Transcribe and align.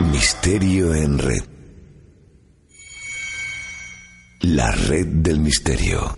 Misterio 0.00 0.94
en 0.94 1.18
red. 1.18 1.44
La 4.40 4.72
red 4.72 5.06
del 5.06 5.40
misterio. 5.40 6.16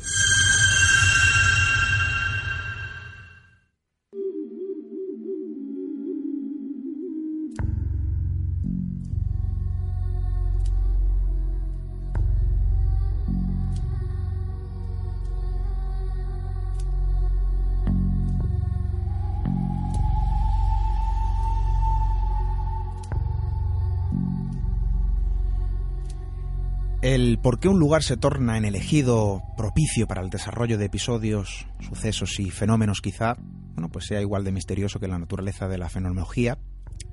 Por 27.42 27.59
qué 27.59 27.69
un 27.69 27.80
lugar 27.80 28.05
se 28.05 28.16
torna 28.16 28.56
en 28.56 28.64
elegido 28.64 29.42
propicio 29.56 30.06
para 30.06 30.23
el 30.23 30.30
desarrollo 30.30 30.78
de 30.78 30.84
episodios, 30.84 31.66
sucesos 31.80 32.38
y 32.38 32.51
fenómenos 32.51 33.01
quizá, 33.01 33.37
bueno, 33.74 33.88
pues 33.91 34.06
sea 34.06 34.20
igual 34.20 34.45
de 34.45 34.52
misterioso 34.52 35.01
que 35.01 35.09
la 35.09 35.18
naturaleza 35.18 35.66
de 35.66 35.77
la 35.77 35.88
fenomenología 35.88 36.59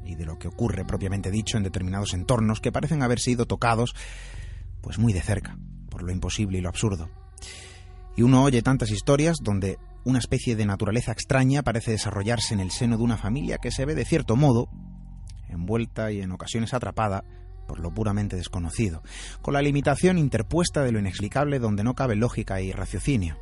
y 0.05 0.15
de 0.15 0.25
lo 0.25 0.37
que 0.37 0.47
ocurre 0.47 0.85
propiamente 0.85 1.31
dicho 1.31 1.57
en 1.57 1.63
determinados 1.63 2.13
entornos 2.13 2.61
que 2.61 2.71
parecen 2.71 3.01
haber 3.01 3.19
sido 3.19 3.47
tocados 3.47 3.95
pues 4.81 4.99
muy 4.99 5.13
de 5.13 5.21
cerca 5.21 5.57
por 5.89 6.03
lo 6.03 6.11
imposible 6.11 6.59
y 6.59 6.61
lo 6.61 6.69
absurdo. 6.69 7.09
Y 8.15 8.21
uno 8.21 8.43
oye 8.43 8.61
tantas 8.61 8.91
historias 8.91 9.37
donde 9.41 9.79
una 10.05 10.19
especie 10.19 10.55
de 10.55 10.65
naturaleza 10.65 11.11
extraña 11.11 11.63
parece 11.63 11.91
desarrollarse 11.91 12.53
en 12.53 12.59
el 12.59 12.69
seno 12.69 12.97
de 12.97 13.03
una 13.03 13.17
familia 13.17 13.57
que 13.57 13.71
se 13.71 13.85
ve 13.85 13.95
de 13.95 14.05
cierto 14.05 14.35
modo 14.35 14.69
envuelta 15.47 16.11
y 16.11 16.21
en 16.21 16.31
ocasiones 16.31 16.75
atrapada 16.75 17.23
por 17.69 17.79
lo 17.79 17.93
puramente 17.93 18.35
desconocido, 18.35 19.03
con 19.43 19.53
la 19.53 19.61
limitación 19.61 20.17
interpuesta 20.17 20.81
de 20.81 20.91
lo 20.91 20.97
inexplicable 20.97 21.59
donde 21.59 21.83
no 21.83 21.93
cabe 21.93 22.15
lógica 22.15 22.61
y 22.61 22.71
raciocinio, 22.71 23.37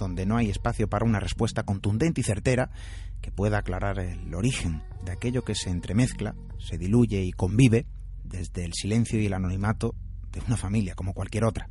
donde 0.00 0.26
no 0.26 0.36
hay 0.36 0.50
espacio 0.50 0.88
para 0.88 1.04
una 1.04 1.20
respuesta 1.20 1.62
contundente 1.62 2.20
y 2.20 2.24
certera 2.24 2.72
que 3.20 3.30
pueda 3.30 3.58
aclarar 3.58 4.00
el 4.00 4.34
origen 4.34 4.82
de 5.04 5.12
aquello 5.12 5.44
que 5.44 5.54
se 5.54 5.70
entremezcla, 5.70 6.34
se 6.58 6.76
diluye 6.76 7.22
y 7.22 7.30
convive 7.30 7.86
desde 8.24 8.64
el 8.64 8.72
silencio 8.74 9.20
y 9.20 9.26
el 9.26 9.32
anonimato 9.32 9.94
de 10.32 10.40
una 10.44 10.56
familia 10.56 10.96
como 10.96 11.14
cualquier 11.14 11.44
otra. 11.44 11.70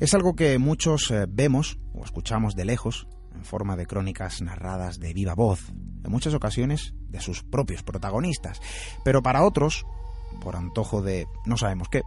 Es 0.00 0.14
algo 0.14 0.34
que 0.34 0.58
muchos 0.58 1.08
eh, 1.12 1.26
vemos 1.28 1.78
o 1.94 2.04
escuchamos 2.04 2.56
de 2.56 2.64
lejos 2.64 3.06
en 3.32 3.44
forma 3.44 3.76
de 3.76 3.86
crónicas 3.86 4.42
narradas 4.42 4.98
de 4.98 5.14
viva 5.14 5.34
voz, 5.34 5.68
en 5.70 6.10
muchas 6.10 6.34
ocasiones 6.34 6.94
de 7.10 7.20
sus 7.20 7.44
propios 7.44 7.84
protagonistas, 7.84 8.60
pero 9.04 9.22
para 9.22 9.44
otros 9.44 9.86
por 10.40 10.56
antojo 10.56 11.02
de 11.02 11.26
no 11.44 11.56
sabemos 11.56 11.88
qué, 11.88 12.02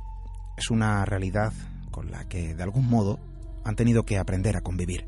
es 0.57 0.69
una 0.69 1.05
realidad 1.05 1.53
con 1.91 2.11
la 2.11 2.27
que 2.27 2.55
de 2.55 2.63
algún 2.63 2.89
modo 2.89 3.19
han 3.63 3.75
tenido 3.75 4.03
que 4.03 4.17
aprender 4.17 4.55
a 4.57 4.61
convivir. 4.61 5.07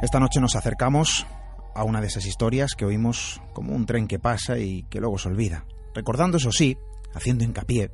Esta 0.00 0.20
noche 0.20 0.40
nos 0.40 0.54
acercamos 0.54 1.26
a 1.74 1.82
una 1.82 2.00
de 2.00 2.06
esas 2.06 2.24
historias 2.24 2.74
que 2.76 2.84
oímos 2.84 3.42
como 3.52 3.74
un 3.74 3.84
tren 3.84 4.06
que 4.06 4.18
pasa 4.18 4.58
y 4.58 4.84
que 4.84 5.00
luego 5.00 5.18
se 5.18 5.28
olvida, 5.28 5.64
recordando 5.94 6.36
eso 6.36 6.52
sí, 6.52 6.78
haciendo 7.14 7.44
hincapié 7.44 7.90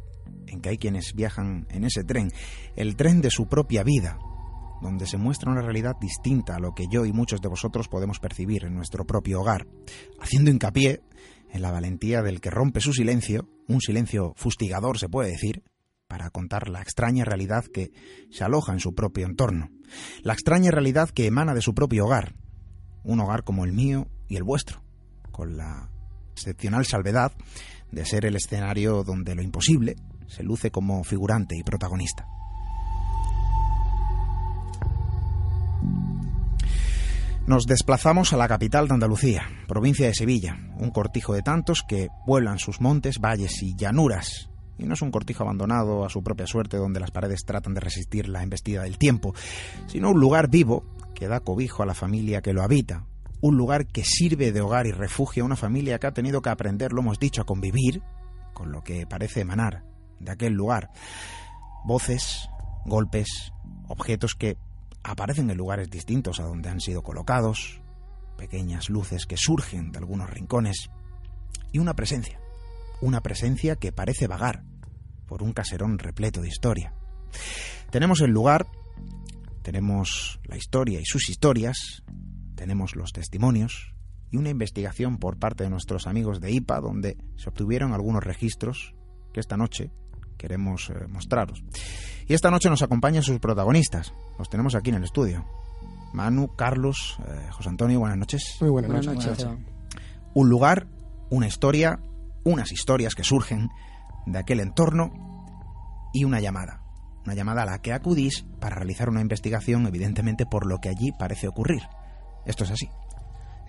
en 0.46 0.60
que 0.60 0.68
hay 0.68 0.78
quienes 0.78 1.14
viajan 1.14 1.66
en 1.70 1.84
ese 1.84 2.04
tren, 2.04 2.30
el 2.76 2.96
tren 2.96 3.20
de 3.20 3.30
su 3.30 3.46
propia 3.46 3.82
vida, 3.82 4.18
donde 4.80 5.06
se 5.06 5.16
muestra 5.16 5.50
una 5.50 5.62
realidad 5.62 5.96
distinta 6.00 6.56
a 6.56 6.58
lo 6.58 6.74
que 6.74 6.86
yo 6.88 7.04
y 7.06 7.12
muchos 7.12 7.40
de 7.40 7.48
vosotros 7.48 7.88
podemos 7.88 8.20
percibir 8.20 8.64
en 8.64 8.74
nuestro 8.74 9.06
propio 9.06 9.40
hogar, 9.40 9.66
haciendo 10.20 10.50
hincapié 10.50 11.02
en 11.50 11.62
la 11.62 11.70
valentía 11.70 12.22
del 12.22 12.40
que 12.40 12.50
rompe 12.50 12.80
su 12.80 12.92
silencio, 12.92 13.48
un 13.68 13.80
silencio 13.80 14.34
fustigador 14.36 14.98
se 14.98 15.08
puede 15.08 15.30
decir, 15.30 15.62
para 16.08 16.30
contar 16.30 16.68
la 16.68 16.82
extraña 16.82 17.24
realidad 17.24 17.64
que 17.64 17.92
se 18.30 18.44
aloja 18.44 18.72
en 18.72 18.80
su 18.80 18.94
propio 18.94 19.26
entorno, 19.26 19.70
la 20.22 20.32
extraña 20.32 20.70
realidad 20.70 21.10
que 21.10 21.26
emana 21.26 21.54
de 21.54 21.62
su 21.62 21.74
propio 21.74 22.06
hogar, 22.06 22.34
un 23.04 23.20
hogar 23.20 23.44
como 23.44 23.64
el 23.64 23.72
mío 23.72 24.08
y 24.28 24.36
el 24.36 24.42
vuestro, 24.42 24.82
con 25.30 25.56
la 25.56 25.90
excepcional 26.32 26.84
salvedad 26.84 27.32
de 27.90 28.04
ser 28.04 28.26
el 28.26 28.36
escenario 28.36 29.04
donde 29.04 29.34
lo 29.34 29.42
imposible 29.42 29.96
se 30.26 30.42
luce 30.42 30.70
como 30.70 31.04
figurante 31.04 31.56
y 31.56 31.62
protagonista. 31.62 32.26
Nos 37.46 37.66
desplazamos 37.66 38.32
a 38.32 38.38
la 38.38 38.48
capital 38.48 38.88
de 38.88 38.94
Andalucía, 38.94 39.42
provincia 39.68 40.06
de 40.06 40.14
Sevilla, 40.14 40.56
un 40.78 40.90
cortijo 40.90 41.34
de 41.34 41.42
tantos 41.42 41.82
que 41.86 42.08
vuelan 42.26 42.58
sus 42.58 42.80
montes, 42.80 43.20
valles 43.20 43.62
y 43.62 43.76
llanuras. 43.76 44.48
Y 44.78 44.86
no 44.86 44.94
es 44.94 45.02
un 45.02 45.10
cortijo 45.10 45.42
abandonado 45.42 46.06
a 46.06 46.08
su 46.08 46.22
propia 46.22 46.46
suerte 46.46 46.78
donde 46.78 47.00
las 47.00 47.10
paredes 47.10 47.44
tratan 47.44 47.74
de 47.74 47.80
resistir 47.80 48.30
la 48.30 48.42
embestida 48.42 48.84
del 48.84 48.96
tiempo, 48.96 49.34
sino 49.88 50.12
un 50.12 50.20
lugar 50.20 50.48
vivo 50.48 50.86
que 51.14 51.28
da 51.28 51.40
cobijo 51.40 51.82
a 51.82 51.86
la 51.86 51.92
familia 51.92 52.40
que 52.40 52.54
lo 52.54 52.62
habita, 52.62 53.04
un 53.42 53.58
lugar 53.58 53.86
que 53.86 54.04
sirve 54.04 54.50
de 54.50 54.62
hogar 54.62 54.86
y 54.86 54.92
refugio 54.92 55.42
a 55.42 55.46
una 55.46 55.56
familia 55.56 55.98
que 55.98 56.06
ha 56.06 56.14
tenido 56.14 56.40
que 56.40 56.48
aprender, 56.48 56.94
lo 56.94 57.02
hemos 57.02 57.18
dicho, 57.18 57.42
a 57.42 57.46
convivir 57.46 58.00
con 58.54 58.72
lo 58.72 58.82
que 58.82 59.06
parece 59.06 59.42
emanar 59.42 59.84
de 60.18 60.32
aquel 60.32 60.54
lugar. 60.54 60.92
Voces, 61.84 62.48
golpes, 62.86 63.52
objetos 63.86 64.34
que 64.34 64.56
aparecen 65.04 65.50
en 65.50 65.58
lugares 65.58 65.90
distintos 65.90 66.40
a 66.40 66.44
donde 66.44 66.70
han 66.70 66.80
sido 66.80 67.02
colocados, 67.02 67.80
pequeñas 68.36 68.88
luces 68.88 69.26
que 69.26 69.36
surgen 69.36 69.92
de 69.92 69.98
algunos 69.98 70.30
rincones 70.30 70.90
y 71.70 71.78
una 71.78 71.94
presencia, 71.94 72.40
una 73.00 73.20
presencia 73.20 73.76
que 73.76 73.92
parece 73.92 74.26
vagar 74.26 74.64
por 75.26 75.42
un 75.42 75.52
caserón 75.52 75.98
repleto 75.98 76.40
de 76.40 76.48
historia. 76.48 76.94
Tenemos 77.90 78.20
el 78.22 78.30
lugar, 78.30 78.66
tenemos 79.62 80.40
la 80.44 80.56
historia 80.56 81.00
y 81.00 81.04
sus 81.04 81.28
historias, 81.28 82.02
tenemos 82.54 82.96
los 82.96 83.12
testimonios 83.12 83.94
y 84.30 84.38
una 84.38 84.50
investigación 84.50 85.18
por 85.18 85.38
parte 85.38 85.64
de 85.64 85.70
nuestros 85.70 86.06
amigos 86.06 86.40
de 86.40 86.50
IPA 86.50 86.80
donde 86.80 87.18
se 87.36 87.50
obtuvieron 87.50 87.92
algunos 87.92 88.24
registros 88.24 88.94
que 89.32 89.40
esta 89.40 89.56
noche 89.56 89.90
queremos 90.36 90.90
eh, 90.90 91.06
mostraros. 91.08 91.62
Y 92.26 92.34
esta 92.34 92.50
noche 92.50 92.70
nos 92.70 92.82
acompañan 92.82 93.22
sus 93.22 93.38
protagonistas. 93.38 94.14
Los 94.38 94.48
tenemos 94.48 94.74
aquí 94.74 94.90
en 94.90 94.96
el 94.96 95.04
estudio. 95.04 95.44
Manu, 96.12 96.54
Carlos, 96.56 97.18
eh, 97.26 97.48
José 97.50 97.68
Antonio, 97.68 97.98
buenas 97.98 98.18
noches. 98.18 98.56
Muy 98.60 98.70
buenas, 98.70 99.06
noches. 99.06 99.46
Un 100.32 100.48
lugar, 100.48 100.86
una 101.30 101.46
historia, 101.46 101.98
unas 102.44 102.72
historias 102.72 103.14
que 103.14 103.24
surgen 103.24 103.68
de 104.26 104.38
aquel 104.38 104.60
entorno 104.60 105.12
y 106.12 106.24
una 106.24 106.40
llamada. 106.40 106.82
Una 107.24 107.34
llamada 107.34 107.62
a 107.62 107.66
la 107.66 107.78
que 107.80 107.92
acudís 107.92 108.44
para 108.60 108.76
realizar 108.76 109.08
una 109.08 109.20
investigación, 109.20 109.86
evidentemente, 109.86 110.46
por 110.46 110.66
lo 110.66 110.78
que 110.78 110.88
allí 110.88 111.12
parece 111.18 111.48
ocurrir. 111.48 111.82
Esto 112.46 112.64
es 112.64 112.70
así. 112.70 112.88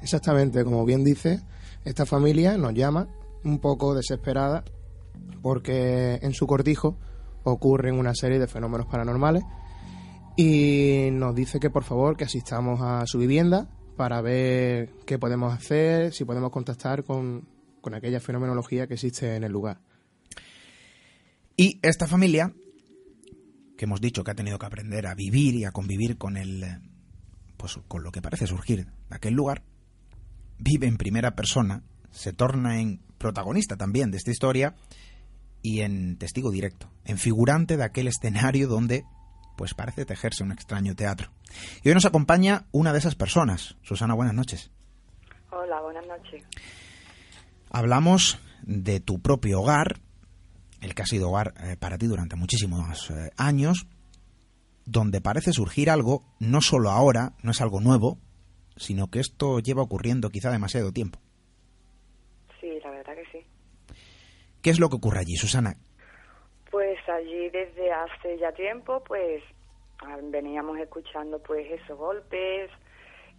Exactamente, 0.01 0.63
como 0.63 0.85
bien 0.85 1.03
dice, 1.03 1.41
esta 1.83 2.05
familia 2.05 2.57
nos 2.57 2.73
llama 2.73 3.07
un 3.43 3.59
poco 3.59 3.95
desesperada 3.95 4.63
porque 5.41 6.19
en 6.21 6.33
su 6.33 6.47
cortijo 6.47 6.97
ocurren 7.43 7.95
una 7.99 8.15
serie 8.15 8.39
de 8.39 8.47
fenómenos 8.47 8.87
paranormales 8.87 9.43
y 10.35 11.09
nos 11.11 11.35
dice 11.35 11.59
que 11.59 11.69
por 11.69 11.83
favor 11.83 12.17
que 12.17 12.25
asistamos 12.25 12.81
a 12.81 13.05
su 13.05 13.19
vivienda 13.19 13.69
para 13.95 14.21
ver 14.21 14.91
qué 15.05 15.17
podemos 15.17 15.53
hacer, 15.53 16.13
si 16.13 16.25
podemos 16.25 16.51
contactar 16.51 17.03
con, 17.03 17.47
con 17.81 17.93
aquella 17.93 18.19
fenomenología 18.19 18.87
que 18.87 18.95
existe 18.95 19.35
en 19.35 19.43
el 19.43 19.51
lugar. 19.51 19.79
Y 21.55 21.79
esta 21.81 22.05
familia, 22.05 22.53
que 23.77 23.85
hemos 23.85 24.01
dicho 24.01 24.23
que 24.23 24.31
ha 24.31 24.35
tenido 24.35 24.59
que 24.59 24.65
aprender 24.65 25.07
a 25.07 25.15
vivir 25.15 25.55
y 25.55 25.63
a 25.63 25.71
convivir 25.71 26.17
con 26.17 26.35
el 26.35 26.65
pues 27.55 27.79
con 27.87 28.03
lo 28.03 28.11
que 28.11 28.21
parece 28.21 28.47
surgir 28.47 28.85
de 28.85 29.15
aquel 29.15 29.33
lugar, 29.33 29.63
vive 30.59 30.87
en 30.87 30.97
primera 30.97 31.35
persona, 31.35 31.83
se 32.11 32.33
torna 32.33 32.81
en 32.81 32.99
protagonista 33.17 33.77
también 33.77 34.11
de 34.11 34.17
esta 34.17 34.31
historia 34.31 34.75
y 35.65 35.81
en 35.81 36.15
testigo 36.17 36.51
directo, 36.51 36.91
en 37.05 37.17
figurante 37.17 37.75
de 37.75 37.83
aquel 37.83 38.07
escenario 38.07 38.67
donde 38.67 39.03
pues 39.57 39.73
parece 39.73 40.05
tejerse 40.05 40.43
un 40.43 40.51
extraño 40.51 40.95
teatro. 40.95 41.31
Y 41.83 41.89
hoy 41.89 41.95
nos 41.95 42.05
acompaña 42.05 42.67
una 42.71 42.93
de 42.93 42.99
esas 42.99 43.15
personas. 43.15 43.75
Susana, 43.81 44.13
buenas 44.13 44.35
noches. 44.35 44.69
Hola, 45.49 45.81
buenas 45.81 46.05
noches. 46.05 46.43
Hablamos 47.71 48.37
de 48.61 48.99
tu 48.99 49.19
propio 49.23 49.61
hogar, 49.61 50.01
el 50.81 50.93
que 50.93 51.01
ha 51.01 51.07
sido 51.07 51.29
hogar 51.29 51.55
eh, 51.63 51.77
para 51.79 51.97
ti 51.97 52.05
durante 52.05 52.35
muchísimos 52.35 53.09
eh, 53.09 53.31
años, 53.35 53.87
donde 54.85 55.19
parece 55.19 55.51
surgir 55.51 55.89
algo, 55.89 56.21
no 56.37 56.61
solo 56.61 56.91
ahora, 56.91 57.33
no 57.41 57.49
es 57.49 57.61
algo 57.61 57.79
nuevo, 57.79 58.19
sino 58.77 59.09
que 59.09 59.19
esto 59.19 59.57
lleva 59.57 59.81
ocurriendo 59.81 60.29
quizá 60.29 60.51
demasiado 60.51 60.91
tiempo. 60.91 61.24
¿Qué 64.65 64.71
es 64.71 64.79
lo 64.79 64.89
que 64.89 64.95
ocurre 64.95 65.19
allí, 65.19 65.35
Susana? 65.35 65.75
Pues 66.71 66.97
allí 67.07 67.51
desde 67.51 67.91
hace 67.91 68.39
ya 68.39 68.51
tiempo, 68.51 69.03
pues 69.03 69.43
veníamos 70.31 70.79
escuchando 70.79 71.37
pues 71.37 71.71
esos 71.71 71.95
golpes 71.95 72.71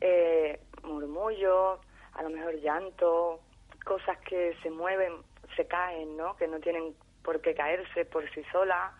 eh, 0.00 0.60
murmullos, 0.84 1.80
a 2.12 2.22
lo 2.22 2.30
mejor 2.30 2.54
llanto, 2.60 3.40
cosas 3.84 4.16
que 4.18 4.54
se 4.62 4.70
mueven, 4.70 5.14
se 5.56 5.66
caen, 5.66 6.16
¿no? 6.16 6.36
Que 6.36 6.46
no 6.46 6.60
tienen 6.60 6.94
por 7.24 7.40
qué 7.40 7.56
caerse 7.56 8.04
por 8.04 8.22
sí 8.30 8.44
solas. 8.52 8.92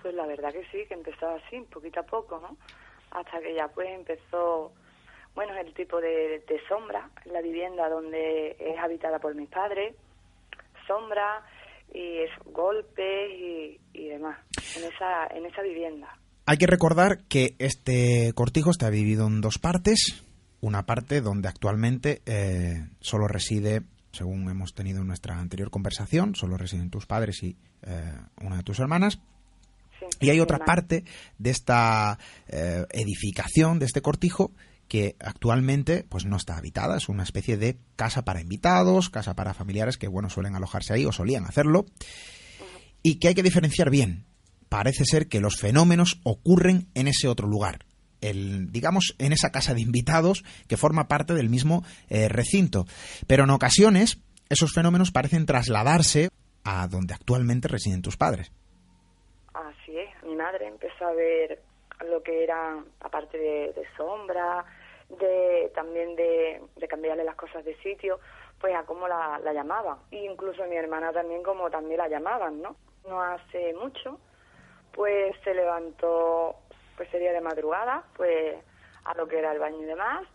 Pues 0.00 0.14
la 0.14 0.26
verdad 0.26 0.54
que 0.54 0.64
sí, 0.70 0.86
que 0.86 0.94
empezó 0.94 1.28
así, 1.28 1.60
poquito 1.70 2.00
a 2.00 2.04
poco, 2.04 2.40
¿no? 2.40 2.56
Hasta 3.10 3.40
que 3.40 3.52
ya 3.52 3.68
pues 3.68 3.90
empezó, 3.90 4.72
bueno, 5.34 5.54
el 5.58 5.74
tipo 5.74 6.00
de 6.00 6.62
sombra, 6.66 7.10
la 7.26 7.42
vivienda 7.42 7.90
donde 7.90 8.56
es 8.58 8.78
habitada 8.78 9.18
por 9.18 9.34
mis 9.34 9.50
padres, 9.50 9.94
sombra 10.86 11.44
y 11.92 12.18
es 12.18 12.30
golpes 12.46 13.30
y, 13.32 13.80
y 13.92 14.08
demás, 14.08 14.38
en 14.76 14.84
esa, 14.84 15.26
en 15.36 15.46
esa 15.46 15.62
vivienda. 15.62 16.08
Hay 16.46 16.56
que 16.56 16.66
recordar 16.66 17.18
que 17.28 17.54
este 17.58 18.32
cortijo 18.34 18.70
está 18.70 18.90
dividido 18.90 19.26
en 19.26 19.40
dos 19.40 19.58
partes. 19.58 20.24
Una 20.60 20.86
parte 20.86 21.20
donde 21.20 21.48
actualmente 21.48 22.22
eh, 22.26 22.88
solo 23.00 23.26
reside, 23.28 23.82
según 24.12 24.48
hemos 24.48 24.74
tenido 24.74 25.00
en 25.00 25.08
nuestra 25.08 25.38
anterior 25.38 25.70
conversación, 25.70 26.34
solo 26.34 26.56
residen 26.56 26.90
tus 26.90 27.06
padres 27.06 27.42
y 27.42 27.56
eh, 27.82 28.12
una 28.40 28.56
de 28.56 28.62
tus 28.62 28.78
hermanas. 28.80 29.20
Sí, 29.98 30.06
Y 30.20 30.30
hay 30.30 30.40
otra 30.40 30.56
hermana. 30.56 30.66
parte 30.66 31.04
de 31.38 31.50
esta 31.50 32.18
eh, 32.48 32.86
edificación, 32.90 33.78
de 33.78 33.86
este 33.86 34.02
cortijo, 34.02 34.52
que 34.92 35.16
actualmente 35.20 36.04
pues 36.06 36.26
no 36.26 36.36
está 36.36 36.58
habitada. 36.58 36.98
Es 36.98 37.08
una 37.08 37.22
especie 37.22 37.56
de 37.56 37.78
casa 37.96 38.26
para 38.26 38.42
invitados, 38.42 39.08
casa 39.08 39.34
para 39.34 39.54
familiares 39.54 39.96
que 39.96 40.06
bueno 40.06 40.28
suelen 40.28 40.54
alojarse 40.54 40.92
ahí 40.92 41.06
o 41.06 41.12
solían 41.12 41.46
hacerlo. 41.46 41.86
Y 43.02 43.18
que 43.18 43.28
hay 43.28 43.34
que 43.34 43.42
diferenciar 43.42 43.88
bien. 43.88 44.26
Parece 44.68 45.06
ser 45.06 45.28
que 45.28 45.40
los 45.40 45.56
fenómenos 45.56 46.20
ocurren 46.24 46.90
en 46.92 47.08
ese 47.08 47.26
otro 47.26 47.48
lugar. 47.48 47.86
El, 48.20 48.70
digamos, 48.70 49.16
en 49.18 49.32
esa 49.32 49.50
casa 49.50 49.72
de 49.72 49.80
invitados 49.80 50.44
que 50.68 50.76
forma 50.76 51.08
parte 51.08 51.32
del 51.32 51.48
mismo 51.48 51.86
eh, 52.10 52.28
recinto. 52.28 52.84
Pero 53.26 53.44
en 53.44 53.50
ocasiones 53.50 54.18
esos 54.50 54.74
fenómenos 54.74 55.10
parecen 55.10 55.46
trasladarse 55.46 56.28
a 56.64 56.86
donde 56.86 57.14
actualmente 57.14 57.66
residen 57.66 58.02
tus 58.02 58.18
padres. 58.18 58.52
Así 59.54 59.96
es, 59.96 60.22
mi 60.22 60.36
madre 60.36 60.66
empezó 60.66 61.06
a 61.06 61.14
ver 61.14 61.62
lo 62.10 62.22
que 62.22 62.44
era, 62.44 62.84
aparte 63.00 63.38
de, 63.38 63.72
de 63.72 63.84
sombra, 63.96 64.66
de 65.18 65.70
también 65.74 66.16
de, 66.16 66.62
de 66.76 66.88
cambiarle 66.88 67.24
las 67.24 67.36
cosas 67.36 67.64
de 67.64 67.76
sitio, 67.76 68.18
pues 68.60 68.74
a 68.74 68.84
cómo 68.84 69.08
la, 69.08 69.40
la 69.42 69.52
llamaban. 69.52 69.98
Y 70.10 70.18
incluso 70.18 70.64
mi 70.66 70.76
hermana 70.76 71.12
también 71.12 71.42
como 71.42 71.70
también 71.70 71.98
la 71.98 72.08
llamaban, 72.08 72.62
¿no? 72.62 72.76
No 73.08 73.20
hace 73.20 73.74
mucho, 73.74 74.18
pues 74.92 75.34
se 75.42 75.54
levantó, 75.54 76.56
pues 76.96 77.08
sería 77.10 77.32
de 77.32 77.40
madrugada, 77.40 78.04
pues 78.16 78.56
a 79.04 79.14
lo 79.14 79.26
que 79.26 79.38
era 79.38 79.52
el 79.52 79.58
baño 79.58 79.82
y 79.82 79.86
demás, 79.86 80.26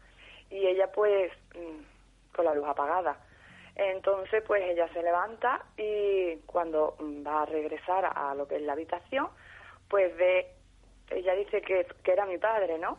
y 0.49 0.67
ella 0.67 0.91
pues 0.91 1.31
mm, 1.55 2.35
con 2.35 2.45
la 2.45 2.53
luz 2.53 2.67
apagada. 2.67 3.17
Entonces, 3.75 4.43
pues 4.45 4.63
ella 4.63 4.91
se 4.91 5.03
levanta 5.03 5.63
y 5.77 6.37
cuando 6.47 6.97
va 6.99 7.43
a 7.43 7.45
regresar 7.45 8.11
a 8.13 8.33
lo 8.33 8.47
que 8.47 8.55
es 8.55 8.63
la 8.63 8.73
habitación, 8.73 9.29
pues 9.87 10.17
ve, 10.17 10.47
ella 11.11 11.33
dice 11.35 11.61
que 11.61 11.85
era 12.03 12.25
mi 12.25 12.39
padre, 12.39 12.79
¿no? 12.79 12.97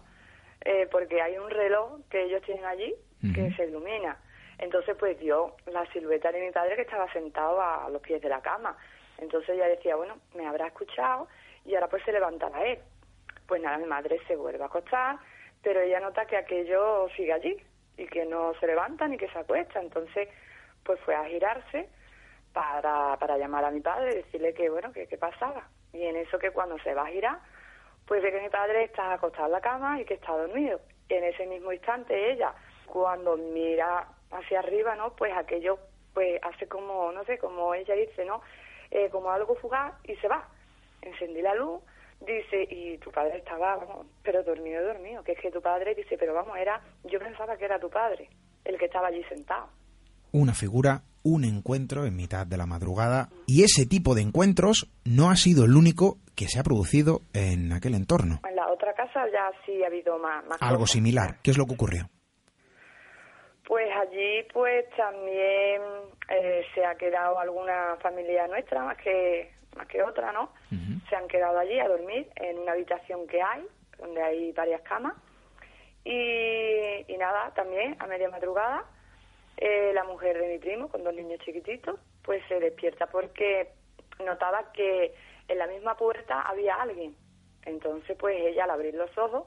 Eh, 0.64 0.88
porque 0.90 1.22
hay 1.22 1.38
un 1.38 1.50
reloj 1.50 2.00
que 2.10 2.24
ellos 2.24 2.42
tienen 2.42 2.64
allí 2.64 2.94
que 3.34 3.52
se 3.52 3.66
ilumina. 3.66 4.16
Entonces, 4.58 4.96
pues 4.98 5.18
vio 5.18 5.54
la 5.66 5.86
silueta 5.92 6.30
de 6.32 6.40
mi 6.40 6.50
padre 6.50 6.76
que 6.76 6.82
estaba 6.82 7.10
sentado 7.12 7.60
a, 7.60 7.86
a 7.86 7.90
los 7.90 8.02
pies 8.02 8.20
de 8.20 8.28
la 8.28 8.40
cama. 8.40 8.76
Entonces 9.18 9.50
ella 9.50 9.66
decía, 9.66 9.96
bueno, 9.96 10.18
me 10.34 10.46
habrá 10.46 10.68
escuchado 10.68 11.28
y 11.64 11.74
ahora 11.74 11.88
pues 11.88 12.02
se 12.04 12.12
levantará 12.12 12.64
él. 12.64 12.78
Pues 13.46 13.62
nada, 13.62 13.78
mi 13.78 13.86
madre 13.86 14.20
se 14.26 14.36
vuelve 14.36 14.62
a 14.62 14.66
acostar, 14.66 15.18
pero 15.62 15.80
ella 15.80 16.00
nota 16.00 16.26
que 16.26 16.36
aquello 16.36 17.08
sigue 17.16 17.32
allí 17.32 17.56
y 17.96 18.06
que 18.06 18.24
no 18.24 18.54
se 18.60 18.66
levanta 18.66 19.08
ni 19.08 19.16
que 19.16 19.28
se 19.28 19.38
acuesta. 19.38 19.80
Entonces, 19.80 20.28
pues 20.84 21.00
fue 21.00 21.14
a 21.14 21.24
girarse 21.24 21.88
para, 22.52 23.16
para 23.18 23.36
llamar 23.38 23.64
a 23.64 23.70
mi 23.70 23.80
padre 23.80 24.12
y 24.12 24.16
decirle 24.16 24.54
que, 24.54 24.70
bueno, 24.70 24.92
que 24.92 25.06
qué 25.06 25.18
pasaba. 25.18 25.68
Y 25.92 26.04
en 26.04 26.16
eso 26.16 26.38
que 26.38 26.50
cuando 26.50 26.78
se 26.78 26.94
va 26.94 27.02
a 27.02 27.10
girar, 27.10 27.38
pues 28.08 28.22
ve 28.22 28.32
que 28.32 28.40
mi 28.40 28.48
padre 28.48 28.84
está 28.84 29.12
acostado 29.12 29.46
en 29.46 29.52
la 29.52 29.60
cama 29.60 30.00
y 30.00 30.04
que 30.06 30.14
está 30.14 30.32
dormido. 30.32 30.80
En 31.10 31.24
ese 31.24 31.46
mismo 31.46 31.72
instante 31.72 32.32
ella, 32.32 32.54
cuando 32.86 33.36
mira 33.36 34.08
hacia 34.30 34.60
arriba, 34.60 34.96
¿no? 34.96 35.14
Pues 35.14 35.32
aquello, 35.36 35.78
pues 36.14 36.40
hace 36.42 36.66
como, 36.66 37.12
no 37.12 37.24
sé, 37.24 37.38
como 37.38 37.74
ella 37.74 37.94
dice, 37.94 38.24
¿no? 38.24 38.40
Eh, 38.90 39.10
como 39.10 39.30
algo 39.30 39.54
fugaz 39.56 39.92
y 40.04 40.16
se 40.16 40.26
va. 40.26 40.48
Encendí 41.02 41.42
la 41.42 41.54
luz, 41.54 41.82
dice, 42.20 42.66
y 42.70 42.96
tu 42.98 43.10
padre 43.10 43.38
estaba, 43.38 43.76
vamos, 43.76 44.06
pero 44.22 44.42
dormido, 44.42 44.82
dormido. 44.82 45.22
Que 45.22 45.32
es 45.32 45.40
que 45.40 45.50
tu 45.50 45.60
padre 45.60 45.94
dice, 45.94 46.16
pero 46.16 46.32
vamos, 46.32 46.56
era, 46.56 46.80
yo 47.04 47.18
pensaba 47.18 47.58
que 47.58 47.66
era 47.66 47.78
tu 47.78 47.90
padre, 47.90 48.30
el 48.64 48.78
que 48.78 48.86
estaba 48.86 49.08
allí 49.08 49.22
sentado. 49.24 49.68
una 50.32 50.54
figura, 50.54 51.02
un 51.28 51.44
encuentro 51.44 52.06
en 52.06 52.16
mitad 52.16 52.46
de 52.46 52.56
la 52.56 52.66
madrugada 52.66 53.28
y 53.46 53.62
ese 53.62 53.86
tipo 53.86 54.14
de 54.14 54.22
encuentros 54.22 54.90
no 55.04 55.30
ha 55.30 55.36
sido 55.36 55.64
el 55.64 55.76
único 55.76 56.18
que 56.34 56.46
se 56.48 56.58
ha 56.58 56.62
producido 56.62 57.20
en 57.34 57.72
aquel 57.72 57.94
entorno. 57.94 58.40
En 58.48 58.56
la 58.56 58.68
otra 58.68 58.94
casa 58.94 59.24
ya 59.32 59.50
sí 59.66 59.82
ha 59.82 59.88
habido 59.88 60.18
más, 60.18 60.44
más 60.46 60.58
Algo 60.62 60.80
cosas. 60.80 60.92
similar. 60.94 61.36
¿Qué 61.42 61.50
es 61.50 61.58
lo 61.58 61.66
que 61.66 61.74
ocurrió? 61.74 62.08
Pues 63.66 63.86
allí 64.00 64.44
pues 64.54 64.86
también 64.96 65.82
eh, 66.30 66.62
se 66.74 66.84
ha 66.86 66.94
quedado 66.94 67.38
alguna 67.38 67.96
familia 68.00 68.46
nuestra 68.46 68.82
más 68.84 68.96
que 68.96 69.52
más 69.76 69.86
que 69.86 70.02
otra, 70.02 70.32
¿no? 70.32 70.50
Se 71.08 71.14
han 71.14 71.28
quedado 71.28 71.58
allí 71.58 71.78
a 71.78 71.86
dormir 71.88 72.28
en 72.36 72.58
una 72.58 72.72
habitación 72.72 73.26
que 73.28 73.40
hay, 73.42 73.62
donde 73.98 74.22
hay 74.22 74.52
varias 74.52 74.80
camas. 74.82 75.14
Y, 76.04 77.04
y 77.12 77.16
nada, 77.18 77.52
también 77.54 77.94
a 78.00 78.06
media 78.06 78.30
madrugada, 78.30 78.84
eh, 79.60 79.90
la 79.92 80.04
mujer 80.04 80.38
de 80.38 80.46
mi 80.46 80.58
primo, 80.58 80.88
con 80.88 81.02
dos 81.02 81.12
niños 81.12 81.40
chiquititos, 81.40 81.98
pues 82.22 82.42
se 82.46 82.60
despierta 82.60 83.08
porque 83.08 83.72
notaba 84.24 84.72
que 84.72 85.12
en 85.48 85.58
la 85.58 85.66
misma 85.66 85.96
puerta 85.96 86.42
había 86.42 86.76
alguien. 86.76 87.16
Entonces, 87.64 88.16
pues 88.16 88.36
ella 88.38 88.64
al 88.64 88.70
abrir 88.70 88.94
los 88.94 89.16
ojos, 89.18 89.46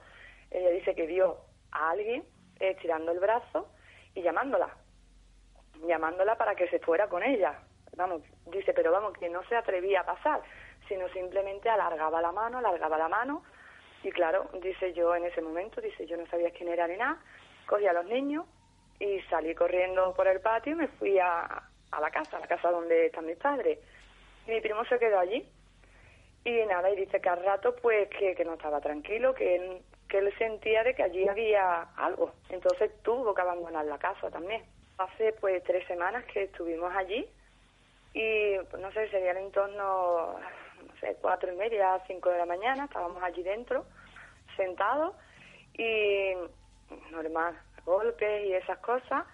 ella 0.49 0.69
dice 0.69 0.95
que 0.95 1.07
vio 1.07 1.37
a 1.71 1.91
alguien 1.91 2.25
eh, 2.59 2.71
estirando 2.71 3.13
el 3.13 3.19
brazo 3.19 3.69
y 4.13 4.21
llamándola, 4.21 4.75
llamándola 5.87 6.37
para 6.37 6.55
que 6.55 6.67
se 6.67 6.79
fuera 6.79 7.07
con 7.07 7.23
ella. 7.23 7.59
Vamos, 7.95 8.21
dice, 8.47 8.73
pero 8.73 8.91
vamos, 8.91 9.13
que 9.17 9.29
no 9.29 9.43
se 9.45 9.55
atrevía 9.55 10.01
a 10.01 10.05
pasar, 10.05 10.41
sino 10.89 11.07
simplemente 11.09 11.69
alargaba 11.69 12.21
la 12.21 12.33
mano, 12.33 12.57
alargaba 12.57 12.97
la 12.97 13.07
mano. 13.07 13.43
Y 14.03 14.11
claro, 14.11 14.49
dice 14.61 14.91
yo 14.91 15.15
en 15.15 15.23
ese 15.23 15.41
momento, 15.41 15.79
dice 15.79 16.05
yo 16.05 16.17
no 16.17 16.25
sabía 16.27 16.51
quién 16.51 16.67
era 16.67 16.85
ni 16.85 16.97
nada, 16.97 17.17
cogí 17.65 17.87
a 17.87 17.93
los 17.93 18.05
niños 18.05 18.45
y 19.01 19.21
salí 19.29 19.55
corriendo 19.55 20.13
por 20.13 20.27
el 20.27 20.39
patio 20.39 20.73
y 20.73 20.75
me 20.75 20.87
fui 20.87 21.17
a, 21.19 21.43
a 21.91 22.01
la 22.01 22.11
casa, 22.11 22.37
a 22.37 22.39
la 22.39 22.47
casa 22.47 22.71
donde 22.71 23.07
están 23.07 23.25
mis 23.25 23.37
padres. 23.37 23.79
Y 24.47 24.51
mi 24.51 24.61
primo 24.61 24.85
se 24.85 24.99
quedó 24.99 25.19
allí. 25.19 25.45
Y 26.43 26.65
nada, 26.65 26.89
y 26.89 26.95
dice 26.95 27.21
que 27.21 27.29
al 27.29 27.43
rato 27.43 27.75
pues 27.75 28.09
que, 28.09 28.35
que 28.35 28.45
no 28.45 28.53
estaba 28.53 28.81
tranquilo, 28.81 29.33
que 29.33 29.81
que 30.11 30.17
él 30.17 30.33
sentía 30.37 30.83
de 30.83 30.93
que 30.93 31.03
allí 31.03 31.27
había 31.27 31.83
algo. 31.95 32.33
Entonces 32.49 32.91
tuvo 33.01 33.33
que 33.33 33.41
abandonar 33.41 33.85
la 33.85 33.97
casa 33.97 34.29
también. 34.29 34.61
Hace 34.97 35.31
pues 35.39 35.63
tres 35.63 35.87
semanas 35.87 36.25
que 36.25 36.43
estuvimos 36.43 36.93
allí 36.93 37.25
y 38.13 38.57
pues, 38.69 38.81
no 38.81 38.91
sé, 38.91 39.09
serían 39.09 39.37
en 39.37 39.51
torno, 39.53 40.35
no 40.37 40.95
sé, 40.99 41.15
cuatro 41.21 41.53
y 41.53 41.55
media, 41.55 41.97
cinco 42.07 42.29
de 42.29 42.39
la 42.39 42.45
mañana, 42.45 42.85
estábamos 42.85 43.23
allí 43.23 43.41
dentro, 43.41 43.85
sentados 44.57 45.15
y 45.77 46.33
normal, 47.09 47.57
golpes 47.85 48.45
y 48.45 48.53
esas 48.53 48.79
cosas. 48.79 49.25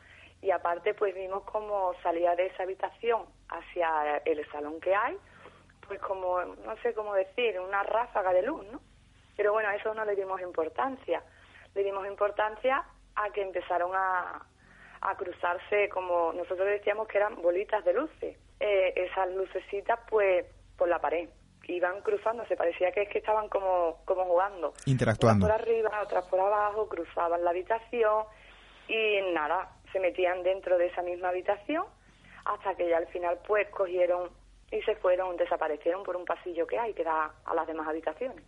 Y 0.42 0.51
aparte 0.51 0.94
pues 0.94 1.16
vimos 1.16 1.44
como 1.44 1.94
salía 2.04 2.36
de 2.36 2.48
esa 2.48 2.63
habitación 2.63 3.25
hacia 3.50 4.18
el 4.25 4.46
salón 4.51 4.80
que 4.80 4.94
hay, 4.96 5.18
pues 5.88 6.00
como, 6.01 6.44
no 6.44 6.77
sé 6.84 6.94
cómo 6.94 7.13
decir, 7.13 7.60
una 7.60 7.84
ráfaga 7.84 8.34
de 8.34 8.44
luz, 8.44 8.66
¿no? 8.72 8.82
Pero 9.36 9.54
bueno, 9.54 9.70
a 9.70 9.75
eso 9.75 9.94
no 9.94 10.06
le 10.06 10.16
dimos 10.16 10.42
importancia. 10.42 11.24
Le 11.74 11.84
dimos 11.84 12.06
importancia 12.08 12.84
a 13.16 13.30
que 13.30 13.42
empezaron 13.42 13.92
a, 13.94 14.46
a 15.01 15.16
cruzarse 15.16 15.89
como 15.89 16.34
nosotros 16.34 16.68
decíamos 16.68 17.08
que 17.08 17.18
eran 17.18 17.42
bolitas 17.42 17.84
de 17.86 17.94
luces. 17.94 18.38
Eh, 18.60 18.94
esas 18.96 19.30
lucecitas, 19.34 20.00
pues, 20.10 20.46
por 20.77 20.88
la 20.88 21.00
pared. 21.00 21.30
Iban 21.68 22.02
cruzándose, 22.02 22.56
parecía 22.56 22.92
que 22.92 23.04
es 23.04 23.10
que 23.10 23.20
estaban 23.20 23.50
como, 23.50 24.00
como 24.06 24.24
jugando. 24.26 24.74
Interactuando. 24.86 25.46
Unas 25.46 25.58
por 25.58 25.68
arriba, 25.68 26.02
otras 26.02 26.26
por 26.28 26.40
abajo, 26.40 26.88
cruzaban 26.88 27.44
la 27.44 27.50
habitación 27.50 28.24
y 28.88 29.34
nada, 29.34 29.70
se 29.92 30.00
metían 30.00 30.44
dentro 30.44 30.78
de 30.78 30.88
esa 30.88 31.02
misma 31.02 31.30
habitación 31.30 31.84
hasta 32.46 32.76
que 32.76 32.90
ya 32.90 32.98
al 32.98 33.08
final, 33.08 33.40
pues, 33.46 33.68
cogieron 33.70 34.30
y 34.72 34.82
se 34.82 34.96
fueron, 34.96 35.36
desaparecieron 35.38 36.04
por 36.04 36.16
un 36.16 36.26
pasillo 36.26 36.66
que 36.68 36.78
hay 36.78 36.94
que 36.94 37.04
da 37.04 37.34
a 37.46 37.54
las 37.54 37.68
demás 37.68 37.88
habitaciones. 37.88 38.44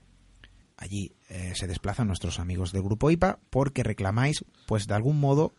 Allí 0.77 1.11
eh, 1.29 1.53
se 1.55 1.67
desplazan 1.67 2.07
nuestros 2.07 2.39
amigos 2.39 2.71
del 2.71 2.83
grupo 2.83 3.11
IPA 3.11 3.39
porque 3.49 3.83
reclamáis, 3.83 4.45
pues 4.65 4.87
de 4.87 4.95
algún 4.95 5.19
modo, 5.19 5.51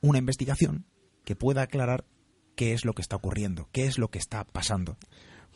una 0.00 0.18
investigación 0.18 0.84
que 1.24 1.36
pueda 1.36 1.62
aclarar 1.62 2.04
qué 2.56 2.72
es 2.72 2.84
lo 2.84 2.92
que 2.92 3.02
está 3.02 3.16
ocurriendo, 3.16 3.68
qué 3.72 3.84
es 3.86 3.98
lo 3.98 4.08
que 4.08 4.18
está 4.18 4.44
pasando. 4.44 4.96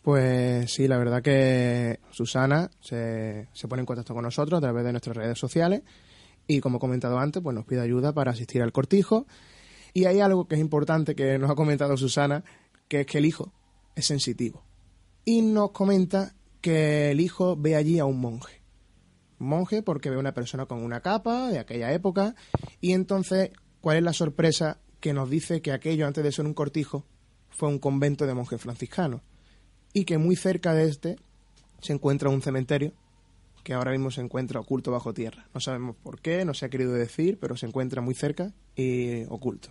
Pues 0.08 0.72
sí, 0.72 0.88
la 0.88 0.96
verdad 0.96 1.20
que 1.20 2.00
Susana 2.12 2.70
se, 2.80 3.46
pone 3.68 3.80
en 3.80 3.84
contacto 3.84 4.14
con 4.14 4.22
nosotros 4.22 4.56
a 4.56 4.60
través 4.62 4.82
de 4.82 4.92
nuestras 4.92 5.14
redes 5.14 5.38
sociales 5.38 5.82
y 6.46 6.60
como 6.60 6.78
he 6.78 6.80
comentado 6.80 7.18
antes, 7.18 7.42
pues 7.42 7.54
nos 7.54 7.66
pide 7.66 7.82
ayuda 7.82 8.14
para 8.14 8.30
asistir 8.30 8.62
al 8.62 8.72
cortijo. 8.72 9.26
Y 9.92 10.06
hay 10.06 10.20
algo 10.20 10.48
que 10.48 10.54
es 10.54 10.62
importante 10.62 11.14
que 11.14 11.38
nos 11.38 11.50
ha 11.50 11.54
comentado 11.54 11.98
Susana, 11.98 12.42
que 12.88 13.00
es 13.00 13.06
que 13.06 13.18
el 13.18 13.26
hijo 13.26 13.52
es 13.96 14.06
sensitivo. 14.06 14.64
Y 15.26 15.42
nos 15.42 15.72
comenta 15.72 16.34
que 16.62 17.10
el 17.10 17.20
hijo 17.20 17.54
ve 17.54 17.76
allí 17.76 17.98
a 17.98 18.06
un 18.06 18.18
monje. 18.18 18.62
Monje 19.36 19.82
porque 19.82 20.08
ve 20.08 20.16
a 20.16 20.20
una 20.20 20.32
persona 20.32 20.64
con 20.64 20.82
una 20.82 21.02
capa 21.02 21.48
de 21.48 21.58
aquella 21.58 21.92
época. 21.92 22.34
Y 22.80 22.92
entonces, 22.92 23.50
¿cuál 23.82 23.98
es 23.98 24.02
la 24.02 24.14
sorpresa 24.14 24.78
que 25.00 25.12
nos 25.12 25.28
dice 25.28 25.60
que 25.60 25.72
aquello 25.72 26.06
antes 26.06 26.24
de 26.24 26.32
ser 26.32 26.46
un 26.46 26.54
cortijo 26.54 27.04
fue 27.50 27.68
un 27.68 27.78
convento 27.78 28.26
de 28.26 28.32
monjes 28.32 28.58
franciscanos? 28.58 29.20
Y 29.92 30.04
que 30.04 30.18
muy 30.18 30.36
cerca 30.36 30.74
de 30.74 30.88
este 30.88 31.16
se 31.80 31.92
encuentra 31.92 32.28
un 32.28 32.42
cementerio 32.42 32.92
que 33.68 33.74
ahora 33.74 33.90
mismo 33.90 34.10
se 34.10 34.22
encuentra 34.22 34.60
oculto 34.60 34.90
bajo 34.90 35.12
tierra. 35.12 35.46
No 35.52 35.60
sabemos 35.60 35.94
por 35.96 36.20
qué, 36.20 36.44
no 36.44 36.54
se 36.54 36.64
ha 36.64 36.70
querido 36.70 36.92
decir, 36.94 37.38
pero 37.38 37.56
se 37.56 37.66
encuentra 37.66 38.00
muy 38.00 38.14
cerca 38.14 38.52
y 38.74 39.24
oculto. 39.24 39.70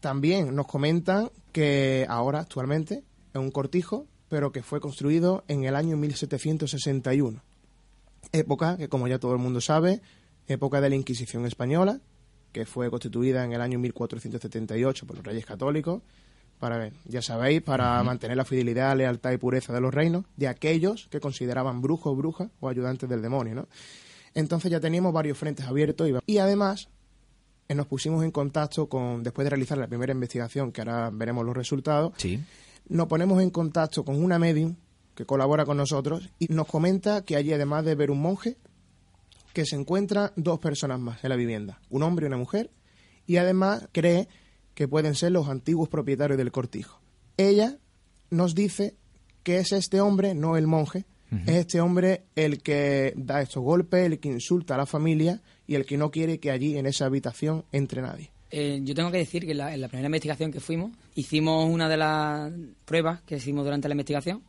También 0.00 0.54
nos 0.54 0.66
comentan 0.66 1.30
que 1.52 2.06
ahora, 2.08 2.40
actualmente, 2.40 3.04
es 3.32 3.40
un 3.40 3.52
cortijo, 3.52 4.06
pero 4.28 4.50
que 4.50 4.64
fue 4.64 4.80
construido 4.80 5.44
en 5.46 5.62
el 5.62 5.76
año 5.76 5.96
1761. 5.96 7.40
Época 8.32 8.76
que, 8.76 8.88
como 8.88 9.06
ya 9.06 9.20
todo 9.20 9.32
el 9.32 9.38
mundo 9.38 9.60
sabe, 9.60 10.00
época 10.48 10.80
de 10.80 10.90
la 10.90 10.96
Inquisición 10.96 11.46
española, 11.46 12.00
que 12.50 12.66
fue 12.66 12.90
constituida 12.90 13.44
en 13.44 13.52
el 13.52 13.60
año 13.60 13.78
1478 13.78 15.06
por 15.06 15.16
los 15.16 15.24
reyes 15.24 15.46
católicos 15.46 16.02
para 16.62 16.78
ver, 16.78 16.92
ya 17.06 17.20
sabéis, 17.20 17.60
para 17.60 18.00
mantener 18.04 18.36
la 18.36 18.44
fidelidad, 18.44 18.96
lealtad 18.96 19.32
y 19.32 19.36
pureza 19.36 19.72
de 19.72 19.80
los 19.80 19.92
reinos 19.92 20.26
de 20.36 20.46
aquellos 20.46 21.08
que 21.10 21.18
consideraban 21.18 21.82
brujos, 21.82 22.16
brujas 22.16 22.50
o 22.60 22.68
ayudantes 22.68 23.08
del 23.08 23.20
demonio, 23.20 23.56
¿no? 23.56 23.68
Entonces 24.32 24.70
ya 24.70 24.78
teníamos 24.78 25.12
varios 25.12 25.36
frentes 25.36 25.66
abiertos 25.66 26.08
y, 26.24 26.38
además 26.38 26.88
eh, 27.66 27.74
nos 27.74 27.88
pusimos 27.88 28.22
en 28.22 28.30
contacto 28.30 28.88
con, 28.88 29.24
después 29.24 29.44
de 29.44 29.50
realizar 29.50 29.76
la 29.76 29.88
primera 29.88 30.12
investigación, 30.12 30.70
que 30.70 30.82
ahora 30.82 31.10
veremos 31.12 31.44
los 31.44 31.56
resultados, 31.56 32.12
Sí. 32.16 32.40
nos 32.88 33.08
ponemos 33.08 33.42
en 33.42 33.50
contacto 33.50 34.04
con 34.04 34.22
una 34.22 34.38
medium 34.38 34.76
que 35.16 35.26
colabora 35.26 35.64
con 35.64 35.76
nosotros 35.76 36.30
y 36.38 36.46
nos 36.46 36.68
comenta 36.68 37.24
que 37.24 37.34
allí, 37.34 37.52
además 37.52 37.84
de 37.84 37.96
ver 37.96 38.12
un 38.12 38.22
monje, 38.22 38.56
que 39.52 39.66
se 39.66 39.74
encuentran 39.74 40.30
dos 40.36 40.60
personas 40.60 41.00
más 41.00 41.24
en 41.24 41.30
la 41.30 41.34
vivienda, 41.34 41.80
un 41.90 42.04
hombre 42.04 42.26
y 42.26 42.28
una 42.28 42.36
mujer, 42.36 42.70
y 43.26 43.38
además 43.38 43.88
cree 43.90 44.28
que 44.74 44.88
pueden 44.88 45.14
ser 45.14 45.32
los 45.32 45.48
antiguos 45.48 45.88
propietarios 45.88 46.38
del 46.38 46.52
cortijo. 46.52 47.00
Ella 47.36 47.78
nos 48.30 48.54
dice 48.54 48.94
que 49.42 49.58
es 49.58 49.72
este 49.72 50.00
hombre, 50.00 50.34
no 50.34 50.56
el 50.56 50.66
monje, 50.66 51.04
es 51.46 51.56
este 51.56 51.80
hombre 51.80 52.24
el 52.36 52.62
que 52.62 53.14
da 53.16 53.40
estos 53.40 53.62
golpes, 53.62 54.04
el 54.04 54.20
que 54.20 54.28
insulta 54.28 54.74
a 54.74 54.78
la 54.78 54.84
familia 54.84 55.40
y 55.66 55.76
el 55.76 55.86
que 55.86 55.96
no 55.96 56.10
quiere 56.10 56.38
que 56.38 56.50
allí 56.50 56.76
en 56.76 56.84
esa 56.84 57.06
habitación 57.06 57.64
entre 57.72 58.02
nadie. 58.02 58.30
Eh, 58.50 58.80
yo 58.82 58.94
tengo 58.94 59.10
que 59.10 59.16
decir 59.16 59.46
que 59.46 59.52
en 59.52 59.58
la, 59.58 59.72
en 59.72 59.80
la 59.80 59.88
primera 59.88 60.08
investigación 60.08 60.52
que 60.52 60.60
fuimos, 60.60 60.92
hicimos 61.14 61.64
una 61.70 61.88
de 61.88 61.96
las 61.96 62.52
pruebas 62.84 63.22
que 63.22 63.36
hicimos 63.36 63.64
durante 63.64 63.88
la 63.88 63.94
investigación 63.94 64.42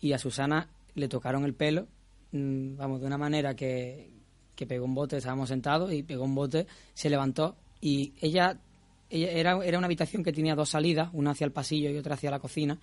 y 0.00 0.12
a 0.12 0.18
Susana 0.18 0.68
le 0.94 1.08
tocaron 1.08 1.44
el 1.44 1.54
pelo, 1.54 1.88
mm, 2.30 2.76
vamos, 2.76 3.00
de 3.00 3.08
una 3.08 3.18
manera 3.18 3.56
que, 3.56 4.12
que 4.54 4.66
pegó 4.66 4.84
un 4.84 4.94
bote, 4.94 5.16
estábamos 5.16 5.48
sentados 5.48 5.92
y 5.92 6.04
pegó 6.04 6.22
un 6.22 6.36
bote, 6.36 6.68
se 6.94 7.10
levantó 7.10 7.56
y 7.80 8.14
ella 8.20 8.60
era, 9.10 9.58
era 9.64 9.78
una 9.78 9.86
habitación 9.86 10.22
que 10.22 10.32
tenía 10.32 10.54
dos 10.54 10.70
salidas, 10.70 11.10
una 11.12 11.30
hacia 11.30 11.44
el 11.44 11.52
pasillo 11.52 11.90
y 11.90 11.96
otra 11.96 12.14
hacia 12.14 12.30
la 12.30 12.38
cocina. 12.38 12.78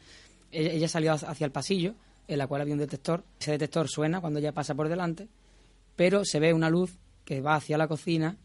Ella, 0.52 0.88
salió 0.88 1.14
hacia 1.14 1.46
el 1.46 1.52
pasillo, 1.52 1.96
en 2.28 2.38
la 2.38 2.48
cual 2.48 2.62
había 2.62 2.74
un 2.74 2.80
detector. 2.80 3.24
Ese 3.40 3.52
detector 3.52 3.88
suena 3.90 4.22
cuando 4.22 4.40
ella 4.40 4.52
pasa 4.52 4.74
por 4.74 4.90
delante, 4.90 5.28
pero 5.96 6.26
se 6.26 6.40
ve 6.40 6.54
una 6.54 6.70
luz 6.70 6.98
que 7.24 7.42
va 7.42 7.56
hacia 7.56 7.78
la 7.78 7.88
cocina 7.88 8.38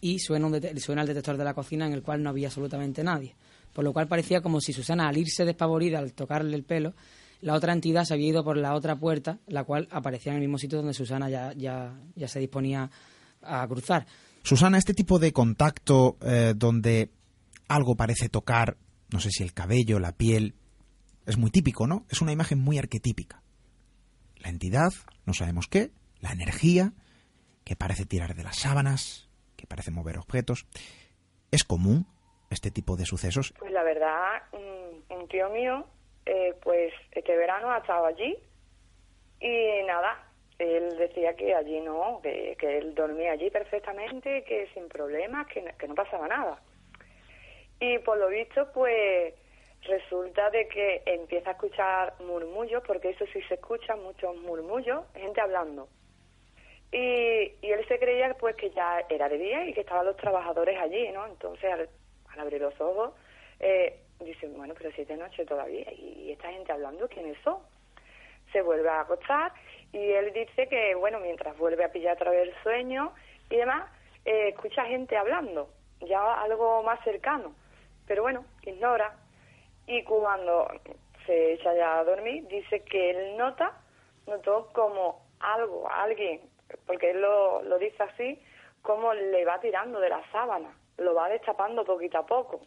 y 0.00 0.18
suena, 0.18 0.46
un 0.46 0.60
suena 0.78 1.02
el 1.02 1.08
detector 1.08 1.36
de 1.36 1.44
la 1.44 1.54
cocina 1.54 1.86
en 1.86 1.92
el 1.92 2.02
cual 2.02 2.22
no 2.22 2.30
había 2.30 2.48
absolutamente 2.48 3.02
nadie. 3.02 3.34
Por 3.72 3.84
lo 3.84 3.92
cual 3.92 4.06
parecía 4.06 4.40
como 4.40 4.60
si 4.60 4.72
Susana, 4.72 5.08
al 5.08 5.16
irse 5.16 5.44
despavorida, 5.44 5.98
al 5.98 6.12
tocarle 6.12 6.56
el 6.56 6.62
pelo, 6.62 6.94
la 7.40 7.54
otra 7.54 7.72
entidad 7.72 8.04
se 8.04 8.14
había 8.14 8.28
ido 8.28 8.44
por 8.44 8.56
la 8.56 8.74
otra 8.74 8.96
puerta, 8.96 9.38
la 9.48 9.64
cual 9.64 9.88
aparecía 9.90 10.32
en 10.32 10.36
el 10.36 10.42
mismo 10.42 10.58
sitio 10.58 10.78
donde 10.78 10.94
Susana 10.94 11.28
ya, 11.28 11.52
ya, 11.54 11.92
ya 12.14 12.28
se 12.28 12.38
disponía 12.38 12.90
a 13.42 13.66
cruzar. 13.68 14.06
Susana, 14.44 14.76
este 14.76 14.92
tipo 14.92 15.18
de 15.18 15.32
contacto 15.32 16.18
eh, 16.20 16.52
donde 16.54 17.08
algo 17.66 17.96
parece 17.96 18.28
tocar, 18.28 18.76
no 19.10 19.18
sé 19.18 19.30
si 19.30 19.42
el 19.42 19.54
cabello, 19.54 19.98
la 19.98 20.12
piel, 20.12 20.54
es 21.24 21.38
muy 21.38 21.50
típico, 21.50 21.86
¿no? 21.86 22.04
Es 22.10 22.20
una 22.20 22.32
imagen 22.32 22.60
muy 22.60 22.76
arquetípica. 22.76 23.42
La 24.36 24.50
entidad, 24.50 24.90
no 25.24 25.32
sabemos 25.32 25.66
qué, 25.66 25.92
la 26.20 26.32
energía, 26.32 26.92
que 27.64 27.74
parece 27.74 28.04
tirar 28.04 28.34
de 28.34 28.42
las 28.44 28.58
sábanas, 28.58 29.30
que 29.56 29.66
parece 29.66 29.90
mover 29.90 30.18
objetos. 30.18 30.66
¿Es 31.50 31.64
común 31.64 32.06
este 32.50 32.70
tipo 32.70 32.96
de 32.98 33.06
sucesos? 33.06 33.54
Pues 33.58 33.72
la 33.72 33.82
verdad, 33.82 34.42
un, 34.52 35.26
tío 35.28 35.48
mío, 35.48 35.86
eh, 36.26 36.54
pues 36.62 36.92
este 37.12 37.34
verano 37.34 37.70
ha 37.70 37.78
estado 37.78 38.04
allí 38.04 38.36
y 39.40 39.86
nada, 39.86 40.23
él 40.58 40.96
decía 40.96 41.34
que 41.34 41.54
allí 41.54 41.80
no, 41.80 42.20
que, 42.22 42.56
que 42.58 42.78
él 42.78 42.94
dormía 42.94 43.32
allí 43.32 43.50
perfectamente, 43.50 44.44
que 44.44 44.68
sin 44.74 44.88
problemas, 44.88 45.46
que, 45.48 45.64
que 45.78 45.88
no 45.88 45.94
pasaba 45.94 46.28
nada. 46.28 46.60
Y 47.80 47.98
por 47.98 48.18
lo 48.18 48.28
visto, 48.28 48.70
pues 48.72 49.34
resulta 49.82 50.50
de 50.50 50.66
que 50.68 51.02
empieza 51.06 51.50
a 51.50 51.52
escuchar 51.52 52.14
murmullos, 52.20 52.82
porque 52.86 53.10
eso 53.10 53.24
sí 53.32 53.42
se 53.42 53.54
escucha, 53.54 53.96
muchos 53.96 54.36
murmullos, 54.36 55.04
gente 55.14 55.40
hablando. 55.40 55.88
Y, 56.92 57.52
y 57.60 57.70
él 57.72 57.86
se 57.88 57.98
creía 57.98 58.34
pues 58.34 58.54
que 58.54 58.70
ya 58.70 59.04
era 59.08 59.28
de 59.28 59.36
día 59.36 59.66
y 59.66 59.74
que 59.74 59.80
estaban 59.80 60.06
los 60.06 60.16
trabajadores 60.16 60.78
allí, 60.80 61.10
¿no? 61.10 61.26
Entonces 61.26 61.64
al, 61.72 61.88
al 62.28 62.40
abrir 62.40 62.60
los 62.60 62.80
ojos 62.80 63.12
eh, 63.58 63.98
dice, 64.20 64.46
bueno, 64.48 64.74
pero 64.78 64.92
si 64.92 65.02
es 65.02 65.08
de 65.08 65.16
noche 65.16 65.44
todavía 65.44 65.92
y, 65.92 66.26
y 66.26 66.32
esta 66.32 66.52
gente 66.52 66.70
hablando, 66.70 67.08
¿quiénes 67.08 67.36
son? 67.42 67.58
Se 68.52 68.62
vuelve 68.62 68.88
a 68.88 69.00
acostar 69.00 69.52
y 69.94 70.10
él 70.10 70.32
dice 70.32 70.66
que, 70.66 70.96
bueno, 70.96 71.20
mientras 71.20 71.56
vuelve 71.56 71.84
a 71.84 71.92
pillar 71.92 72.14
otra 72.14 72.32
vez 72.32 72.48
el 72.48 72.62
sueño 72.64 73.12
y 73.48 73.56
demás, 73.56 73.88
eh, 74.24 74.48
escucha 74.48 74.84
gente 74.86 75.16
hablando, 75.16 75.68
ya 76.00 76.40
algo 76.42 76.82
más 76.82 76.98
cercano, 77.04 77.54
pero 78.04 78.22
bueno, 78.22 78.44
ignora. 78.62 79.14
Y 79.86 80.02
cuando 80.02 80.66
se 81.26 81.52
echa 81.52 81.72
ya 81.74 82.00
a 82.00 82.04
dormir, 82.04 82.44
dice 82.48 82.80
que 82.80 83.10
él 83.10 83.36
nota, 83.36 83.80
notó 84.26 84.70
como 84.72 85.22
algo, 85.38 85.88
alguien, 85.88 86.40
porque 86.86 87.12
él 87.12 87.20
lo, 87.20 87.62
lo 87.62 87.78
dice 87.78 88.02
así, 88.02 88.42
como 88.82 89.14
le 89.14 89.44
va 89.44 89.60
tirando 89.60 90.00
de 90.00 90.08
la 90.08 90.28
sábana, 90.32 90.76
lo 90.98 91.14
va 91.14 91.28
destapando 91.28 91.84
poquito 91.84 92.18
a 92.18 92.26
poco. 92.26 92.62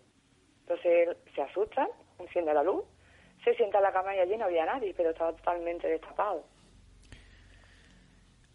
Entonces 0.62 1.10
él 1.10 1.18
se 1.36 1.42
asusta, 1.42 1.90
enciende 2.20 2.54
la 2.54 2.64
luz, 2.64 2.86
se 3.44 3.54
sienta 3.56 3.80
en 3.80 3.84
la 3.84 3.92
cama 3.92 4.16
y 4.16 4.20
allí 4.20 4.38
no 4.38 4.46
había 4.46 4.66
nadie, 4.66 4.94
pero 4.96 5.10
estaba 5.10 5.34
totalmente 5.34 5.90
destapado. 5.90 6.46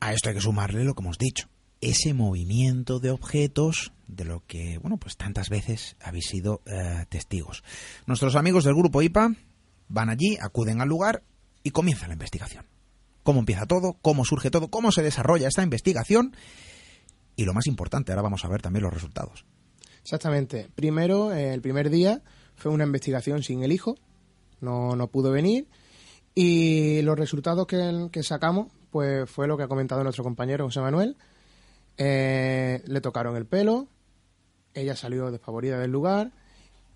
A 0.02 0.12
esto 0.12 0.30
hay 0.30 0.34
que 0.34 0.40
sumarle 0.40 0.82
lo 0.82 0.94
que 0.94 1.02
hemos 1.02 1.16
dicho. 1.16 1.46
Ese 1.80 2.12
movimiento 2.12 2.98
de 2.98 3.10
objetos 3.12 3.92
de 4.08 4.24
lo 4.24 4.44
que, 4.48 4.78
bueno, 4.78 4.96
pues 4.96 5.16
tantas 5.16 5.48
veces 5.48 5.94
habéis 6.02 6.26
sido 6.26 6.60
eh, 6.66 7.06
testigos. 7.08 7.62
Nuestros 8.06 8.34
amigos 8.34 8.64
del 8.64 8.74
grupo 8.74 9.00
IPA 9.00 9.36
van 9.86 10.10
allí, 10.10 10.36
acuden 10.40 10.80
al 10.80 10.88
lugar 10.88 11.22
y 11.62 11.70
comienza 11.70 12.08
la 12.08 12.14
investigación. 12.14 12.66
Cómo 13.22 13.38
empieza 13.38 13.66
todo, 13.66 13.92
cómo 14.02 14.24
surge 14.24 14.50
todo, 14.50 14.72
cómo 14.72 14.90
se 14.90 15.04
desarrolla 15.04 15.46
esta 15.46 15.62
investigación 15.62 16.34
y 17.36 17.44
lo 17.44 17.54
más 17.54 17.68
importante, 17.68 18.10
ahora 18.10 18.22
vamos 18.22 18.44
a 18.44 18.48
ver 18.48 18.60
también 18.60 18.82
los 18.82 18.92
resultados. 18.92 19.44
Exactamente. 20.02 20.68
Primero, 20.74 21.32
eh, 21.32 21.54
el 21.54 21.60
primer 21.60 21.90
día 21.90 22.24
fue 22.56 22.72
una 22.72 22.82
investigación 22.82 23.44
sin 23.44 23.62
el 23.62 23.70
hijo, 23.70 23.94
no, 24.60 24.96
no 24.96 25.06
pudo 25.06 25.30
venir 25.30 25.68
y 26.34 27.02
los 27.02 27.16
resultados 27.16 27.68
que, 27.68 28.08
que 28.10 28.24
sacamos 28.24 28.66
pues 28.92 29.28
fue 29.28 29.48
lo 29.48 29.56
que 29.56 29.64
ha 29.64 29.68
comentado 29.68 30.04
nuestro 30.04 30.22
compañero 30.22 30.66
José 30.66 30.80
Manuel. 30.80 31.16
Eh, 31.96 32.82
le 32.86 33.00
tocaron 33.00 33.36
el 33.36 33.46
pelo, 33.46 33.88
ella 34.74 34.94
salió 34.94 35.30
despavorida 35.30 35.78
del 35.78 35.90
lugar 35.90 36.30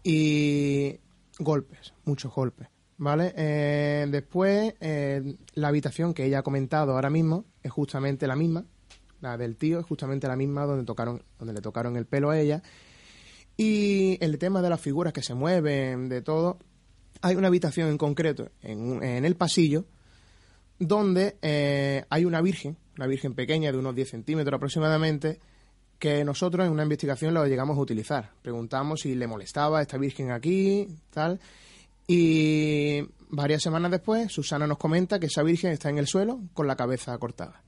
y 0.05 1.01
golpes, 1.39 1.95
muchos 2.05 2.33
golpes. 2.33 2.69
¿Vale? 2.99 3.35
Eh, 3.37 4.07
después, 4.11 4.75
eh, 4.81 5.37
la 5.55 5.69
habitación 5.69 6.15
que 6.15 6.25
ella 6.25 6.39
ha 6.39 6.43
comentado 6.43 6.93
ahora 6.93 7.11
mismo 7.11 7.45
es 7.63 7.71
justamente 7.71 8.27
la 8.27 8.37
misma, 8.37 8.65
la 9.21 9.37
del 9.37 9.57
tío 9.57 9.81
es 9.81 9.87
justamente 9.87 10.29
la 10.29 10.37
misma 10.37 10.65
donde 10.65 10.85
tocaron, 10.85 11.23
donde 11.39 11.53
le 11.53 11.61
tocaron 11.61 11.97
el 11.97 12.07
pelo 12.07 12.31
a 12.31 12.39
ella. 12.39 12.63
Y 13.59 14.23
el 14.23 14.39
tema 14.39 14.63
de 14.63 14.71
las 14.71 14.81
figuras 14.81 15.13
que 15.13 15.23
se 15.23 15.35
mueven, 15.35 16.09
de 16.09 16.23
todo, 16.23 16.59
hay 17.21 17.37
una 17.37 17.49
habitación 17.49 17.89
en 17.89 17.99
concreto 17.99 18.51
en, 18.63 19.03
en 19.03 19.25
el 19.25 19.35
pasillo 19.37 19.87
donde 20.79 21.37
eh, 21.43 22.05
hay 22.11 22.25
una 22.25 22.41
virgen, 22.41 22.77
una 22.97 23.07
virgen 23.07 23.35
pequeña 23.35 23.73
de 23.73 23.79
unos 23.79 23.95
10 23.95 24.11
centímetros 24.11 24.57
aproximadamente, 24.57 25.41
que 25.99 26.25
nosotros 26.25 26.67
en 26.67 26.73
una 26.73 26.83
investigación 26.83 27.33
lo 27.35 27.47
llegamos 27.47 27.77
a 27.77 27.81
utilizar. 27.81 28.31
Preguntamos 28.43 29.01
si 29.01 29.15
le 29.15 29.27
molestaba 29.27 29.81
esta 29.81 29.97
virgen 29.97 30.31
aquí, 30.31 30.89
tal. 31.11 31.41
Y 32.07 33.01
varias 33.31 33.63
semanas 33.63 33.91
después, 33.91 34.31
Susana 34.31 34.67
nos 34.67 34.79
comenta 34.79 35.19
que 35.19 35.27
esa 35.27 35.43
virgen 35.43 35.73
está 35.73 35.89
en 35.89 35.99
el 35.99 36.07
suelo 36.07 36.41
con 36.53 36.67
la 36.67 36.77
cabeza 36.77 37.17
cortada. 37.19 37.63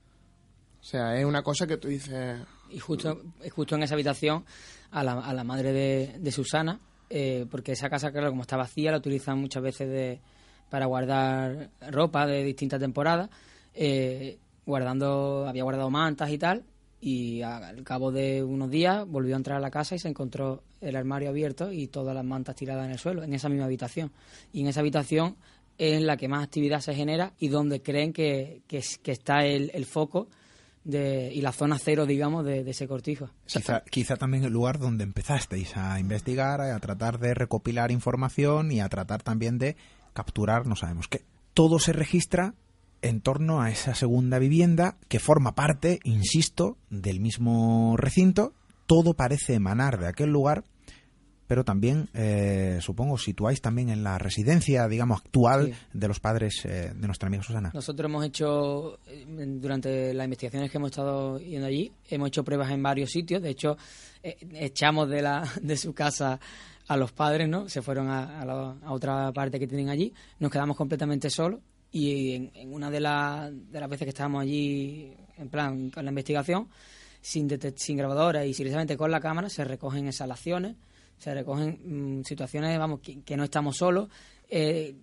O 0.79 0.83
sea, 0.83 1.19
es 1.19 1.25
una 1.25 1.41
cosa 1.41 1.67
que 1.67 1.77
tú 1.77 1.87
dices, 1.87 2.39
y 2.69 2.79
justo, 2.79 3.21
justo 3.51 3.75
en 3.75 3.83
esa 3.83 3.95
habitación 3.95 4.45
a 4.91 5.03
la, 5.03 5.13
a 5.19 5.33
la 5.33 5.43
madre 5.43 5.73
de, 5.73 6.15
de 6.19 6.31
Susana, 6.31 6.79
eh, 7.09 7.45
porque 7.49 7.73
esa 7.73 7.89
casa, 7.89 8.11
claro, 8.11 8.29
como 8.29 8.43
está 8.43 8.55
vacía, 8.55 8.91
la 8.91 8.97
utilizan 8.97 9.39
muchas 9.39 9.63
veces 9.63 9.89
de, 9.89 10.21
para 10.69 10.85
guardar 10.85 11.69
ropa 11.89 12.25
de 12.25 12.43
distintas 12.43 12.79
temporadas, 12.79 13.29
eh, 13.73 14.37
guardando, 14.65 15.45
había 15.47 15.63
guardado 15.63 15.89
mantas 15.89 16.29
y 16.29 16.37
tal, 16.37 16.63
y 17.01 17.41
al 17.41 17.83
cabo 17.83 18.11
de 18.11 18.43
unos 18.43 18.69
días 18.69 19.07
volvió 19.07 19.35
a 19.35 19.37
entrar 19.37 19.57
a 19.57 19.61
la 19.61 19.71
casa 19.71 19.95
y 19.95 19.99
se 19.99 20.09
encontró 20.09 20.63
el 20.81 20.95
armario 20.95 21.29
abierto 21.29 21.71
y 21.71 21.87
todas 21.87 22.13
las 22.13 22.25
mantas 22.25 22.55
tiradas 22.55 22.85
en 22.85 22.91
el 22.91 22.99
suelo, 22.99 23.23
en 23.23 23.33
esa 23.33 23.49
misma 23.49 23.65
habitación. 23.65 24.11
Y 24.51 24.61
en 24.61 24.67
esa 24.67 24.81
habitación 24.81 25.37
es 25.77 25.97
en 25.97 26.05
la 26.05 26.17
que 26.17 26.27
más 26.27 26.43
actividad 26.43 26.81
se 26.81 26.93
genera 26.93 27.33
y 27.39 27.47
donde 27.47 27.81
creen 27.81 28.11
que, 28.11 28.61
que, 28.67 28.81
está 29.11 29.45
el, 29.45 29.71
el 29.73 29.85
foco 29.85 30.27
de, 30.83 31.31
y 31.33 31.41
la 31.41 31.51
zona 31.51 31.77
cero, 31.79 32.05
digamos, 32.05 32.45
de, 32.45 32.69
ese 32.69 32.87
cortijo. 32.87 33.29
Quizá, 33.45 33.83
quizá, 33.89 34.17
también 34.17 34.43
el 34.43 34.51
lugar 34.51 34.79
donde 34.79 35.03
empezasteis 35.03 35.75
a 35.77 35.99
investigar, 35.99 36.61
a 36.61 36.79
tratar 36.79 37.19
de 37.19 37.33
recopilar 37.33 37.91
información 37.91 38.71
y 38.71 38.81
a 38.81 38.89
tratar 38.89 39.23
también 39.23 39.57
de 39.57 39.77
capturar, 40.13 40.65
no 40.67 40.75
sabemos 40.75 41.07
qué. 41.07 41.25
Todo 41.53 41.79
se 41.79 41.93
registra 41.93 42.53
en 43.01 43.21
torno 43.21 43.61
a 43.61 43.69
esa 43.69 43.95
segunda 43.95 44.39
vivienda 44.39 44.97
que 45.07 45.19
forma 45.19 45.55
parte, 45.55 45.99
insisto, 46.03 46.77
del 46.89 47.19
mismo 47.19 47.95
recinto. 47.97 48.53
Todo 48.85 49.13
parece 49.13 49.53
emanar 49.53 49.99
de 49.99 50.07
aquel 50.07 50.29
lugar 50.31 50.63
pero 51.49 51.63
también, 51.63 52.09
eh, 52.13 52.77
supongo, 52.79 53.17
situáis 53.17 53.59
también 53.59 53.89
en 53.89 54.03
la 54.03 54.19
residencia, 54.19 54.87
digamos, 54.87 55.21
actual 55.21 55.73
de 55.91 56.07
los 56.07 56.19
padres 56.19 56.63
eh, 56.63 56.91
de 56.95 57.07
nuestra 57.07 57.25
amiga 57.25 57.41
Susana. 57.41 57.71
Nosotros 57.73 58.07
hemos 58.07 58.23
hecho, 58.23 58.99
eh, 59.07 59.25
durante 59.59 60.13
las 60.13 60.25
investigaciones 60.25 60.69
que 60.69 60.77
hemos 60.77 60.91
estado 60.91 61.39
yendo 61.39 61.65
allí, 61.65 61.91
hemos 62.07 62.27
hecho 62.27 62.43
pruebas 62.43 62.69
en 62.69 62.83
varios 62.83 63.09
sitios. 63.09 63.41
De 63.41 63.49
hecho, 63.49 63.77
echamos 64.21 65.09
de, 65.09 65.23
la, 65.23 65.43
de 65.63 65.75
su 65.75 65.91
casa 65.91 66.39
a 66.89 66.97
los 66.97 67.13
padres, 67.13 67.47
¿no? 67.47 67.69
Se 67.69 67.81
fueron 67.81 68.09
a, 68.09 68.41
a, 68.41 68.91
otra 68.91 69.31
parte 69.31 69.59
que 69.59 69.67
tienen 69.67 69.89
allí. 69.89 70.13
Nos 70.39 70.51
quedamos 70.51 70.75
completamente 70.75 71.29
solos 71.29 71.61
y 71.91 72.51
en, 72.53 72.73
una 72.73 72.91
de, 72.91 72.97
de 72.99 73.79
las 73.79 73.89
veces 73.89 74.05
que 74.05 74.09
estábamos 74.09 74.41
allí, 74.41 75.13
en 75.37 75.49
plan, 75.49 75.89
con 75.89 76.03
la 76.03 76.09
investigación, 76.11 76.67
sin, 77.21 77.47
sin 77.75 77.97
grabadora 77.97 78.45
y 78.45 78.53
simplemente 78.53 78.97
con 78.97 79.11
la 79.11 79.21
cámara, 79.21 79.49
se 79.49 79.63
recogen 79.63 80.07
exhalaciones 80.07 80.75
se 81.19 81.33
recogen 81.33 82.19
mm, 82.19 82.23
situaciones, 82.23 82.79
vamos, 82.79 83.01
que, 83.01 83.37
no 83.37 83.43
estamos 83.43 83.77
solos. 83.77 84.09
Eh, 84.49 84.95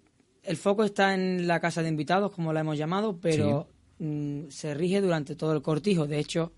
el 0.43 0.57
foco 0.57 0.83
está 0.83 1.15
en 1.15 1.47
la 1.47 1.61
casa 1.61 1.83
de 1.83 1.89
invitados, 1.89 2.33
como 2.33 2.53
la 2.53 2.61
hemos 2.61 2.79
llamado, 2.79 3.19
pero 3.21 3.69
mm, 3.99 4.49
se 4.49 4.75
rige 4.75 5.01
durante 5.01 5.37
todo 5.37 5.53
el 5.53 5.63
cortijo. 5.63 6.07
De 6.07 6.19
hecho, 6.19 6.53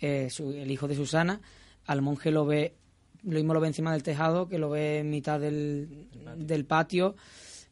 eh, 0.00 0.28
el 0.38 0.70
hijo 0.70 0.86
de 0.86 0.94
Susana, 0.94 1.40
al 1.86 2.02
monje 2.02 2.30
lo 2.30 2.46
ve, 2.46 2.76
lo 3.24 3.34
mismo 3.34 3.54
lo 3.54 3.60
ve 3.60 3.68
encima 3.68 3.92
del 3.92 4.02
tejado, 4.02 4.48
que 4.48 4.58
lo 4.58 4.70
ve 4.70 4.98
en 4.98 5.10
mitad 5.10 5.40
del, 5.40 6.06
del 6.36 6.64
patio. 6.64 7.16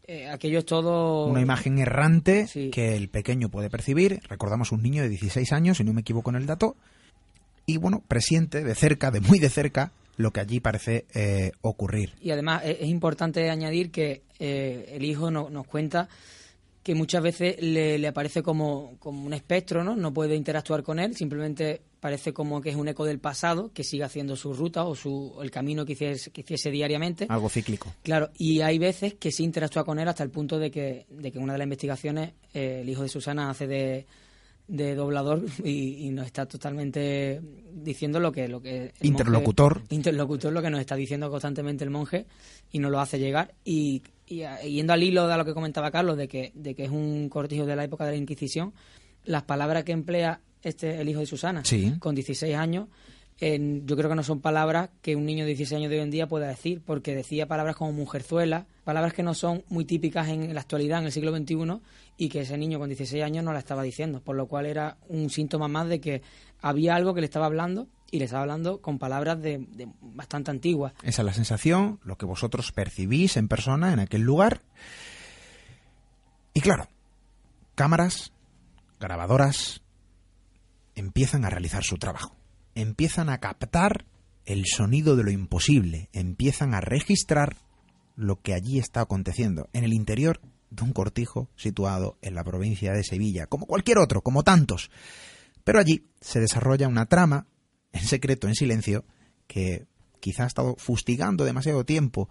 Eh, 0.07 0.27
aquello 0.27 0.61
es 0.61 0.65
todo... 0.65 1.27
Una 1.27 1.43
imagen 1.43 1.79
errante 1.79 2.47
que 2.73 2.97
el 2.97 3.09
pequeño 3.11 3.51
puede 3.51 3.69
percibir. 3.69 4.21
Recordamos 4.29 4.73
un 4.73 4.83
niño 4.83 5.03
de 5.03 5.11
16 5.11 5.53
años, 5.53 5.77
si 5.77 5.85
no 5.85 5.93
me 5.93 6.01
equivoco 6.01 6.31
en 6.31 6.37
el 6.37 6.47
dato. 6.47 6.77
Y 7.67 7.77
bueno, 7.77 8.03
presiente 8.09 8.65
de 8.65 8.75
cerca, 8.75 9.11
de 9.11 9.21
muy 9.21 9.39
de 9.39 9.51
cerca, 9.51 9.93
lo 10.17 10.33
que 10.33 10.41
allí 10.41 10.61
parece 10.61 11.05
eh, 11.15 11.53
ocurrir. 11.61 12.15
Y 12.23 12.31
además 12.31 12.63
es, 12.65 12.89
importante 12.89 13.51
añadir 13.51 13.91
que 13.91 14.23
eh, 14.39 14.93
el 14.95 15.05
hijo 15.05 15.31
nos 15.31 15.67
cuenta 15.67 16.09
que 16.83 16.95
muchas 16.95 17.23
veces 17.23 17.57
le, 17.61 18.07
aparece 18.07 18.43
como, 18.43 18.97
como, 18.99 19.25
un 19.25 19.33
espectro, 19.33 19.85
¿no? 19.85 19.97
No 19.97 20.13
puede 20.13 20.37
interactuar 20.37 20.83
con 20.83 20.99
él, 20.99 21.17
simplemente 21.17 21.83
parece 22.01 22.33
como 22.33 22.61
que 22.61 22.71
es 22.71 22.77
un 22.77 22.89
eco 22.89 23.05
del 23.05 23.19
pasado, 23.19 23.73
que 23.73 23.85
sigue 23.85 24.05
haciendo 24.05 24.37
su 24.37 24.55
ruta 24.55 24.85
o 24.85 24.95
su, 24.95 25.37
el 25.43 25.51
camino 25.51 25.85
que 25.85 25.93
hiciese, 25.93 26.31
que 26.31 26.43
hiciese 26.43 26.71
diariamente. 26.71 27.27
Algo 27.29 27.49
cíclico. 27.49 27.93
Claro, 28.03 28.31
y 28.39 28.61
hay 28.61 28.79
veces 28.79 29.15
que 29.15 29.33
sí 29.33 29.45
interactúa 29.45 29.85
con 29.85 29.99
él 29.99 30.09
hasta 30.09 30.23
el 30.23 30.31
punto 30.31 30.59
de 30.59 30.71
que, 30.71 31.07
de 31.11 31.33
que 31.33 31.39
en 31.39 31.45
una 31.45 31.55
de 31.55 31.59
las 31.59 31.67
investigaciones 31.67 32.33
eh, 32.55 32.81
el 32.83 32.89
hijo 32.89 33.03
de 33.03 33.09
Susana 33.09 33.51
hace 33.51 33.67
de 33.67 34.07
de 34.69 34.95
doblador 34.95 35.45
y, 35.65 36.11
nos 36.11 36.27
está 36.27 36.47
totalmente 36.47 37.41
diciendo 37.73 38.21
lo 38.21 38.31
que 38.31 38.49
lo 38.49 38.61
que 38.61 38.93
interlocutor 39.01 39.83
interlocutor 39.89 40.53
lo 40.53 40.63
que 40.63 40.71
nos 40.71 40.81
está 40.81 40.95
diciendo 40.95 41.31
constantemente 41.31 41.85
el 41.85 41.91
monje 41.91 42.27
y 42.71 42.79
nos 42.79 42.91
lo 42.91 43.01
hace 43.01 43.19
llegar 43.19 43.55
y, 43.65 44.03
yendo 44.29 44.93
al 44.93 45.03
hilo 45.03 45.27
de 45.27 45.37
lo 45.37 45.45
que 45.45 45.55
comentaba 45.55 45.91
Carlos 45.91 46.17
de 46.17 46.29
que 46.29 46.53
de 46.55 46.75
que 46.75 46.85
es 46.85 46.91
un 46.91 47.29
cortijo 47.29 47.67
de 47.67 47.77
la 47.77 47.85
época 47.85 48.05
de 48.05 48.13
la 48.13 48.17
Inquisición 48.17 48.73
las 49.25 49.43
palabras 49.43 49.85
que 49.85 49.93
emplea 49.93 50.41
este 50.63 51.01
el 51.01 51.09
hijo 51.09 51.21
de 51.21 51.27
Susana 51.27 51.63
con 52.01 52.15
16 52.15 52.55
años 52.55 52.89
yo 53.41 53.97
creo 53.97 54.11
que 54.11 54.17
no 54.17 54.25
son 54.25 54.41
palabras 54.41 54.91
que 55.01 55.15
un 55.15 55.25
niño 55.25 55.45
de 55.45 55.51
16 55.51 55.79
años 55.79 55.91
de 55.91 55.97
hoy 55.97 56.03
en 56.03 56.11
día 56.11 56.27
pueda 56.27 56.49
decir, 56.49 56.83
porque 56.85 57.15
decía 57.15 57.47
palabras 57.47 57.77
como 57.77 57.93
mujerzuela, 57.93 58.67
palabras 58.83 59.15
que 59.15 59.23
no 59.23 59.33
son 59.33 59.63
muy 59.69 59.85
típicas 59.85 60.29
en 60.29 60.53
la 60.55 60.61
actualidad, 60.61 60.99
en 60.99 61.07
el 61.07 61.13
siglo 61.13 61.37
XXI, 61.37 61.81
y 62.17 62.29
que 62.31 62.41
ese 62.41 62.59
niño 62.59 62.81
con 62.81 62.89
16 62.89 63.23
años 63.23 63.45
no 63.45 63.53
la 63.53 63.61
estaba 63.61 63.85
diciendo, 63.85 64.21
por 64.21 64.35
lo 64.35 64.47
cual 64.47 64.67
era 64.67 64.97
un 65.09 65.31
síntoma 65.31 65.69
más 65.69 65.89
de 65.89 66.01
que 66.01 66.23
había 66.61 66.97
algo 66.97 67.15
que 67.15 67.21
le 67.21 67.27
estaba 67.27 67.47
hablando 67.47 67.87
y 68.11 68.19
le 68.19 68.25
estaba 68.25 68.43
hablando 68.43 68.81
con 68.81 68.99
palabras 68.99 69.41
de, 69.41 69.67
bastante 70.01 70.51
antiguas. 70.51 70.93
Esa 71.03 71.23
es 71.23 71.27
la 71.27 71.35
sensación, 71.35 72.01
lo 72.05 72.17
que 72.17 72.27
vosotros 72.27 72.73
percibís 72.73 73.37
en 73.37 73.49
persona 73.49 73.93
en 73.93 74.01
aquel 74.01 74.23
lugar. 74.23 74.63
Y 76.55 76.61
claro, 76.61 76.89
cámaras, 77.75 78.33
grabadoras, 78.99 79.83
empiezan 80.95 81.45
a 81.45 81.51
realizar 81.51 81.85
su 81.85 81.97
trabajo 81.97 82.39
empiezan 82.81 83.29
a 83.29 83.39
captar 83.39 84.05
el 84.45 84.65
sonido 84.67 85.17
de 85.17 85.25
lo 85.25 85.31
imposible, 85.31 86.09
empiezan 86.13 86.75
a 86.75 86.81
registrar 86.81 87.57
lo 88.15 88.41
que 88.41 88.55
allí 88.55 88.79
está 88.79 89.01
aconteciendo, 89.01 89.69
en 89.73 89.85
el 89.85 89.93
interior 89.93 90.41
de 90.71 90.85
un 90.85 90.93
cortijo 90.93 91.49
situado 91.57 92.19
en 92.23 92.35
la 92.35 92.45
provincia 92.45 92.93
de 92.93 93.03
Sevilla, 93.03 93.47
como 93.47 93.67
cualquier 93.67 93.99
otro, 93.99 94.23
como 94.23 94.45
tantos. 94.45 94.91
Pero 95.65 95.81
allí 95.81 96.07
se 96.21 96.41
desarrolla 96.41 96.89
una 96.89 97.07
trama, 97.07 97.47
en 97.93 98.05
secreto, 98.05 98.49
en 98.49 98.55
silencio, 98.55 99.05
que 99.47 99.87
quizá 100.21 100.45
ha 100.45 100.49
estado 100.49 100.77
fustigando 100.77 101.45
demasiado 101.45 101.85
tiempo 101.85 102.29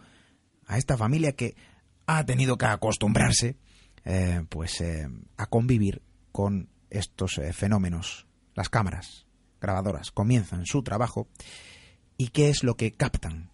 a 0.67 0.77
esta 0.77 0.97
familia 0.97 1.31
que 1.31 1.55
ha 2.05 2.25
tenido 2.25 2.57
que 2.57 2.65
acostumbrarse 2.65 3.57
eh, 4.05 4.45
pues 4.47 4.79
eh, 4.81 5.05
a 5.35 5.47
convivir 5.47 6.01
con 6.31 6.69
estos 6.89 7.39
eh, 7.39 7.51
fenómenos, 7.51 8.25
las 8.55 8.69
cámaras, 8.69 9.25
grabadoras 9.59 10.11
comienzan 10.11 10.65
su 10.65 10.81
trabajo 10.81 11.27
y 12.17 12.29
qué 12.29 12.49
es 12.49 12.63
lo 12.63 12.75
que 12.75 12.93
captan. 12.93 13.49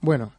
Bueno, 0.00 0.32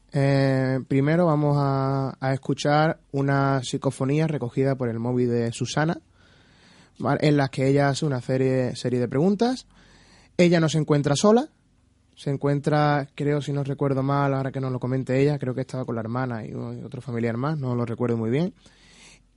primero 0.88 1.26
vamos 1.26 1.58
a, 1.60 2.15
escuchar 2.32 3.02
una 3.12 3.62
psicofonía 3.62 4.26
recogida 4.26 4.76
por 4.76 4.88
el 4.88 5.00
móvil 5.00 5.30
de 5.30 5.52
Susana, 5.52 6.00
en 7.20 7.36
la 7.36 7.50
que 7.50 7.68
ella 7.68 7.89
hace 7.89 8.06
una 8.06 8.22
serie, 8.22 8.78
serie 8.78 9.02
de 9.02 9.10
preguntas. 9.10 9.68
Ella 10.39 10.62
no 10.62 10.69
se 10.69 10.78
encuentra 10.78 11.17
sola, 11.17 11.49
se 12.15 12.30
encuentra, 12.30 13.10
creo, 13.13 13.41
si 13.41 13.52
no 13.52 13.62
recuerdo 13.62 14.04
mal, 14.04 14.34
ahora 14.34 14.54
que 14.54 14.62
nos 14.62 14.71
lo 14.71 14.80
comente 14.80 15.21
ella, 15.21 15.38
creo 15.38 15.54
que 15.54 15.60
estaba 15.60 15.84
con 15.84 15.95
la 15.95 15.99
hermana 15.99 16.45
y 16.45 16.54
otro 16.54 17.02
familiar 17.02 17.36
más, 17.36 17.58
no 17.58 17.75
lo 17.75 17.86
recuerdo 17.86 18.15
muy 18.15 18.30
bien. 18.30 18.54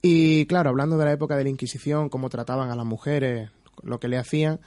Y 0.00 0.46
claro, 0.46 0.70
hablando 0.70 0.96
de 0.96 1.04
la 1.06 1.12
época 1.12 1.36
de 1.36 1.42
la 1.42 1.50
Inquisición, 1.50 2.08
cómo 2.08 2.30
trataban 2.30 2.70
a 2.70 2.76
las 2.76 2.86
mujeres, 2.86 3.50
lo 3.82 3.98
que 3.98 4.06
le 4.06 4.16
hacían, 4.16 4.60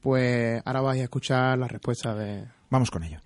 pues 0.00 0.60
ahora 0.64 0.80
vais 0.80 1.00
a 1.02 1.04
escuchar 1.04 1.56
la 1.56 1.68
respuesta 1.68 2.16
de... 2.16 2.48
Vamos 2.68 2.90
con 2.90 3.04
ello. 3.04 3.20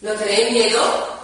¿No 0.00 0.14
tenéis 0.14 0.50
miedo? 0.50 1.16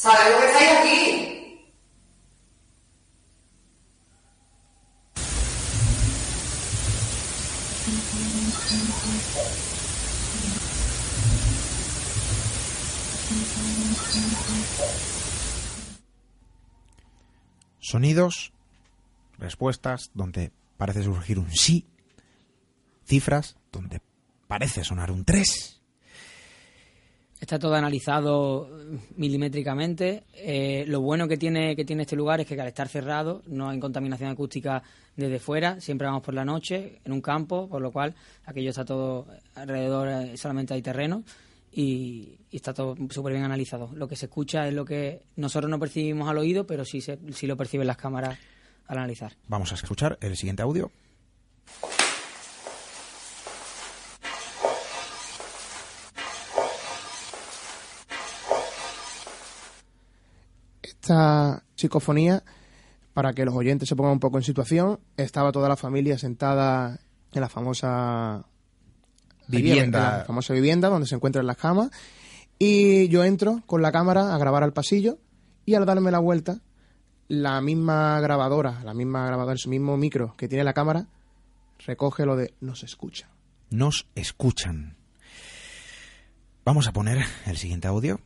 Sabemos 0.00 0.40
que 0.40 0.46
estáis 0.46 0.78
aquí. 0.78 1.20
Sonidos, 17.90 18.52
respuestas 19.36 20.12
donde 20.14 20.52
parece 20.76 21.02
surgir 21.02 21.40
un 21.40 21.50
sí, 21.50 21.84
cifras 23.04 23.56
donde 23.72 24.00
parece 24.46 24.84
sonar 24.84 25.10
un 25.10 25.24
3. 25.24 25.80
Está 27.40 27.58
todo 27.58 27.74
analizado 27.74 28.70
milimétricamente. 29.16 30.22
Eh, 30.34 30.84
lo 30.86 31.00
bueno 31.00 31.26
que 31.26 31.36
tiene, 31.36 31.74
que 31.74 31.84
tiene 31.84 32.02
este 32.02 32.14
lugar 32.14 32.40
es 32.40 32.46
que 32.46 32.60
al 32.60 32.68
estar 32.68 32.86
cerrado 32.86 33.42
no 33.48 33.68
hay 33.68 33.80
contaminación 33.80 34.30
acústica 34.30 34.84
desde 35.16 35.40
fuera. 35.40 35.80
Siempre 35.80 36.06
vamos 36.06 36.22
por 36.22 36.34
la 36.34 36.44
noche 36.44 37.00
en 37.04 37.10
un 37.10 37.20
campo, 37.20 37.68
por 37.68 37.82
lo 37.82 37.90
cual 37.90 38.14
aquello 38.46 38.70
está 38.70 38.84
todo 38.84 39.26
alrededor, 39.56 40.06
eh, 40.06 40.36
solamente 40.36 40.74
hay 40.74 40.82
terreno 40.82 41.24
y, 41.72 42.40
y 42.50 42.56
está 42.56 42.74
todo 42.74 42.96
súper 43.10 43.32
bien 43.32 43.44
analizado. 43.44 43.90
Lo 43.94 44.08
que 44.08 44.16
se 44.16 44.26
escucha 44.26 44.66
es 44.66 44.74
lo 44.74 44.84
que 44.84 45.22
nosotros 45.36 45.70
no 45.70 45.78
percibimos 45.78 46.28
al 46.28 46.38
oído, 46.38 46.66
pero 46.66 46.84
sí, 46.84 47.00
se, 47.00 47.18
sí 47.32 47.46
lo 47.46 47.56
perciben 47.56 47.86
las 47.86 47.96
cámaras 47.96 48.38
al 48.86 48.98
analizar. 48.98 49.32
Vamos 49.46 49.72
a 49.72 49.76
escuchar 49.76 50.18
el 50.20 50.36
siguiente 50.36 50.62
audio. 50.62 50.90
Esta 60.82 61.64
psicofonía, 61.76 62.42
para 63.14 63.32
que 63.32 63.44
los 63.44 63.54
oyentes 63.54 63.88
se 63.88 63.96
pongan 63.96 64.12
un 64.12 64.20
poco 64.20 64.38
en 64.38 64.44
situación, 64.44 65.00
estaba 65.16 65.52
toda 65.52 65.68
la 65.68 65.76
familia 65.76 66.18
sentada 66.18 67.00
en 67.32 67.40
la 67.40 67.48
famosa 67.48 68.44
Vivienda. 69.58 69.98
en 69.98 70.18
la 70.18 70.24
famosa 70.24 70.54
vivienda 70.54 70.88
donde 70.88 71.06
se 71.06 71.14
encuentran 71.14 71.46
las 71.46 71.56
camas 71.56 71.90
y 72.58 73.08
yo 73.08 73.24
entro 73.24 73.62
con 73.66 73.82
la 73.82 73.92
cámara 73.92 74.34
a 74.34 74.38
grabar 74.38 74.62
al 74.62 74.72
pasillo 74.72 75.18
y 75.64 75.74
al 75.74 75.86
darme 75.86 76.10
la 76.10 76.18
vuelta 76.18 76.60
la 77.30 77.60
misma 77.60 78.18
grabadora, 78.20 78.80
la 78.82 78.92
misma 78.92 79.24
grabadora, 79.24 79.54
el 79.54 79.70
mismo 79.70 79.96
micro 79.96 80.34
que 80.36 80.48
tiene 80.48 80.64
la 80.64 80.72
cámara 80.72 81.06
recoge 81.78 82.26
lo 82.26 82.34
de 82.34 82.54
no 82.60 82.74
se 82.74 82.86
escucha. 82.86 83.28
Nos 83.70 84.08
escuchan. 84.16 84.96
Vamos 86.64 86.88
a 86.88 86.92
poner 86.92 87.24
el 87.46 87.56
siguiente 87.56 87.86
audio. 87.86 88.20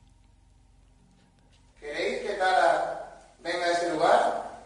¿Queréis 1.79 2.23
que 2.23 2.35
Tara 2.35 3.35
venga 3.43 3.67
a 3.67 3.73
ese 3.73 3.93
lugar? 3.93 4.63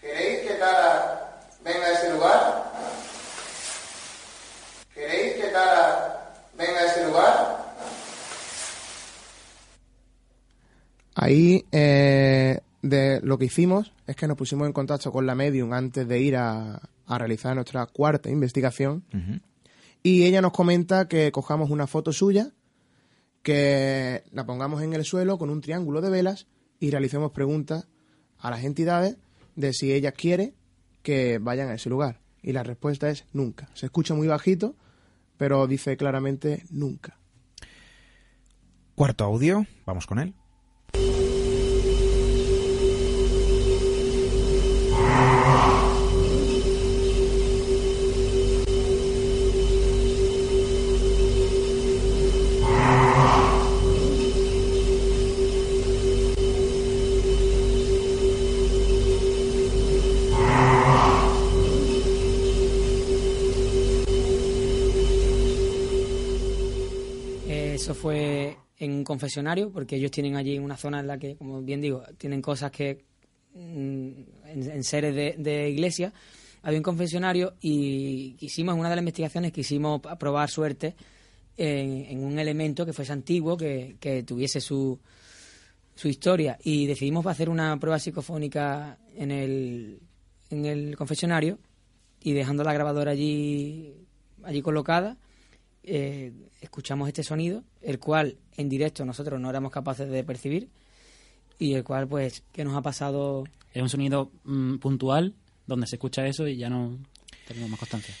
¿Queréis 0.00 0.48
que 0.48 0.54
Tara 0.54 1.40
venga 1.64 1.86
a 1.86 1.92
ese 1.92 2.12
lugar? 2.12 2.72
¿Queréis 4.94 5.42
que 5.42 5.48
Tara 5.48 6.32
venga 6.56 6.78
a 6.78 6.86
ese 6.86 7.06
lugar? 7.06 7.52
Ahí 11.22 11.64
eh, 11.70 12.58
de 12.82 13.20
lo 13.22 13.38
que 13.38 13.44
hicimos 13.44 13.92
es 14.08 14.16
que 14.16 14.26
nos 14.26 14.36
pusimos 14.36 14.66
en 14.66 14.72
contacto 14.72 15.12
con 15.12 15.24
la 15.24 15.36
medium 15.36 15.72
antes 15.72 16.08
de 16.08 16.20
ir 16.20 16.36
a, 16.36 16.80
a 17.06 17.18
realizar 17.18 17.54
nuestra 17.54 17.86
cuarta 17.86 18.28
investigación 18.28 19.04
y 20.02 20.24
ella 20.24 20.42
nos 20.42 20.50
comenta 20.50 21.06
que 21.06 21.30
cojamos 21.30 21.70
una 21.70 21.86
foto 21.86 22.12
suya, 22.12 22.50
que 23.44 24.24
la 24.32 24.46
pongamos 24.46 24.82
en 24.82 24.94
el 24.94 25.04
suelo 25.04 25.38
con 25.38 25.48
un 25.48 25.60
triángulo 25.60 26.00
de 26.00 26.10
velas 26.10 26.48
y 26.80 26.90
realicemos 26.90 27.30
preguntas 27.30 27.86
a 28.38 28.50
las 28.50 28.64
entidades 28.64 29.16
de 29.54 29.72
si 29.74 29.92
ellas 29.92 30.14
quieren 30.16 30.56
que 31.04 31.38
vayan 31.38 31.68
a 31.68 31.74
ese 31.74 31.88
lugar. 31.88 32.20
Y 32.42 32.50
la 32.50 32.64
respuesta 32.64 33.08
es 33.08 33.26
nunca. 33.32 33.68
Se 33.74 33.86
escucha 33.86 34.14
muy 34.14 34.26
bajito, 34.26 34.74
pero 35.36 35.68
dice 35.68 35.96
claramente 35.96 36.64
nunca. 36.70 37.20
Cuarto 38.96 39.22
audio, 39.22 39.64
vamos 39.86 40.08
con 40.08 40.18
él. 40.18 40.34
Confesionario, 69.12 69.70
porque 69.70 69.96
ellos 69.96 70.10
tienen 70.10 70.36
allí 70.36 70.58
una 70.58 70.76
zona 70.76 71.00
en 71.00 71.06
la 71.06 71.18
que, 71.18 71.36
como 71.36 71.60
bien 71.62 71.80
digo, 71.80 72.02
tienen 72.16 72.40
cosas 72.40 72.70
que 72.70 73.04
mm, 73.54 74.10
en, 74.46 74.84
seres 74.84 75.14
de, 75.14 75.34
de 75.38 75.68
iglesia. 75.68 76.12
Había 76.62 76.78
un 76.78 76.82
confesionario 76.82 77.54
y 77.60 78.34
quisimos, 78.34 78.74
en 78.74 78.80
una 78.80 78.88
de 78.88 78.96
las 78.96 79.02
investigaciones, 79.02 79.52
quisimos 79.52 80.00
probar 80.18 80.48
suerte 80.48 80.94
en, 81.56 82.06
en 82.06 82.24
un 82.24 82.38
elemento 82.38 82.86
que 82.86 82.92
fuese 82.92 83.12
antiguo, 83.12 83.56
que, 83.56 83.96
que 84.00 84.22
tuviese 84.22 84.60
su, 84.60 84.98
su 85.94 86.08
historia. 86.08 86.58
Y 86.62 86.86
decidimos 86.86 87.26
hacer 87.26 87.48
una 87.48 87.78
prueba 87.78 87.98
psicofónica 87.98 88.98
en 89.14 89.30
el, 89.30 90.00
en 90.50 90.64
el 90.64 90.96
confesionario 90.96 91.58
y 92.22 92.32
dejando 92.32 92.64
la 92.64 92.72
grabadora 92.72 93.10
allí, 93.10 93.94
allí 94.42 94.62
colocada 94.62 95.18
eh, 95.84 96.32
escuchamos 96.60 97.08
este 97.08 97.22
sonido, 97.22 97.64
el 97.80 97.98
cual 97.98 98.36
en 98.56 98.68
directo 98.68 99.04
nosotros 99.04 99.40
no 99.40 99.50
éramos 99.50 99.72
capaces 99.72 100.08
de 100.10 100.24
percibir 100.24 100.68
y 101.58 101.74
el 101.74 101.84
cual, 101.84 102.08
pues, 102.08 102.42
que 102.52 102.64
nos 102.64 102.76
ha 102.76 102.82
pasado 102.82 103.44
Es 103.72 103.82
un 103.82 103.88
sonido 103.88 104.30
mm, 104.44 104.78
puntual 104.78 105.34
donde 105.66 105.86
se 105.86 105.96
escucha 105.96 106.26
eso 106.26 106.46
y 106.48 106.56
ya 106.56 106.68
no 106.68 106.98
tenemos 107.46 107.70
más 107.70 107.78
constancia. 107.78 108.14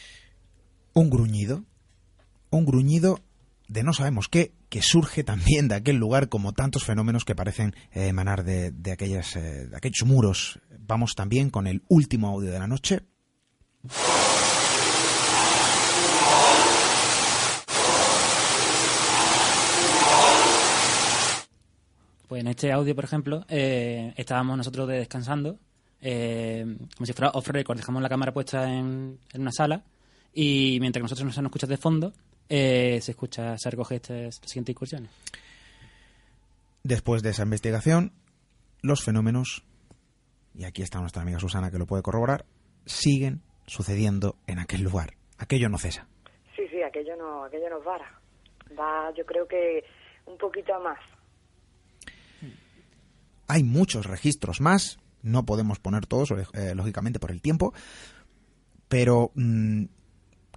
Un 0.94 1.10
gruñido. 1.10 1.64
Un 2.50 2.64
gruñido 2.64 3.20
de 3.68 3.82
no 3.82 3.92
sabemos 3.92 4.28
qué, 4.28 4.52
que 4.68 4.82
surge 4.82 5.24
también 5.24 5.68
de 5.68 5.74
aquel 5.74 5.96
lugar 5.96 6.28
como 6.28 6.52
tantos 6.52 6.84
fenómenos 6.84 7.24
que 7.24 7.34
parecen 7.34 7.74
eh, 7.92 8.08
emanar 8.08 8.44
de, 8.44 8.70
de 8.70 8.92
aquellas, 8.92 9.34
eh, 9.36 9.66
de 9.66 9.76
aquellos 9.76 10.06
muros. 10.06 10.60
Vamos 10.78 11.14
también 11.14 11.50
con 11.50 11.66
el 11.66 11.82
último 11.88 12.28
audio 12.28 12.50
de 12.50 12.58
la 12.58 12.66
noche. 12.66 13.00
Pues 22.32 22.40
en 22.40 22.48
este 22.48 22.72
audio, 22.72 22.94
por 22.94 23.04
ejemplo, 23.04 23.44
eh, 23.46 24.14
estábamos 24.16 24.56
nosotros 24.56 24.88
de 24.88 24.96
descansando, 24.96 25.58
eh, 26.00 26.64
como 26.96 27.04
si 27.04 27.12
fuera 27.12 27.30
off 27.34 27.46
record, 27.48 27.76
dejamos 27.76 28.00
la 28.00 28.08
cámara 28.08 28.32
puesta 28.32 28.72
en, 28.72 29.18
en 29.34 29.40
una 29.42 29.52
sala 29.52 29.84
y 30.32 30.78
mientras 30.80 31.00
que 31.00 31.02
nosotros 31.02 31.26
no 31.26 31.32
se 31.32 31.42
nos 31.42 31.50
escucha 31.50 31.66
de 31.66 31.76
fondo, 31.76 32.14
eh, 32.48 33.00
se 33.02 33.10
escucha, 33.10 33.58
se 33.58 33.68
recoge 33.68 33.96
este, 33.96 34.24
las 34.24 34.40
siguientes 34.46 34.72
incursiones. 34.72 35.10
Después 36.82 37.22
de 37.22 37.28
esa 37.28 37.42
investigación, 37.42 38.12
los 38.80 39.04
fenómenos, 39.04 39.62
y 40.54 40.64
aquí 40.64 40.80
está 40.80 41.00
nuestra 41.00 41.20
amiga 41.20 41.38
Susana 41.38 41.70
que 41.70 41.76
lo 41.76 41.84
puede 41.84 42.02
corroborar, 42.02 42.46
siguen 42.86 43.42
sucediendo 43.66 44.36
en 44.46 44.58
aquel 44.58 44.80
lugar. 44.80 45.18
Aquello 45.36 45.68
no 45.68 45.76
cesa. 45.76 46.06
Sí, 46.56 46.62
sí, 46.70 46.82
aquello 46.82 47.14
no, 47.14 47.44
aquello 47.44 47.68
no 47.68 47.80
para. 47.82 48.10
Va, 48.74 49.12
yo 49.14 49.26
creo 49.26 49.46
que 49.46 49.84
un 50.24 50.38
poquito 50.38 50.74
a 50.74 50.78
más. 50.78 51.11
Hay 53.52 53.64
muchos 53.64 54.06
registros 54.06 54.62
más, 54.62 54.98
no 55.20 55.44
podemos 55.44 55.78
poner 55.78 56.06
todos, 56.06 56.30
eh, 56.54 56.74
lógicamente, 56.74 57.18
por 57.18 57.30
el 57.30 57.42
tiempo, 57.42 57.74
pero 58.88 59.30
mm, 59.34 59.84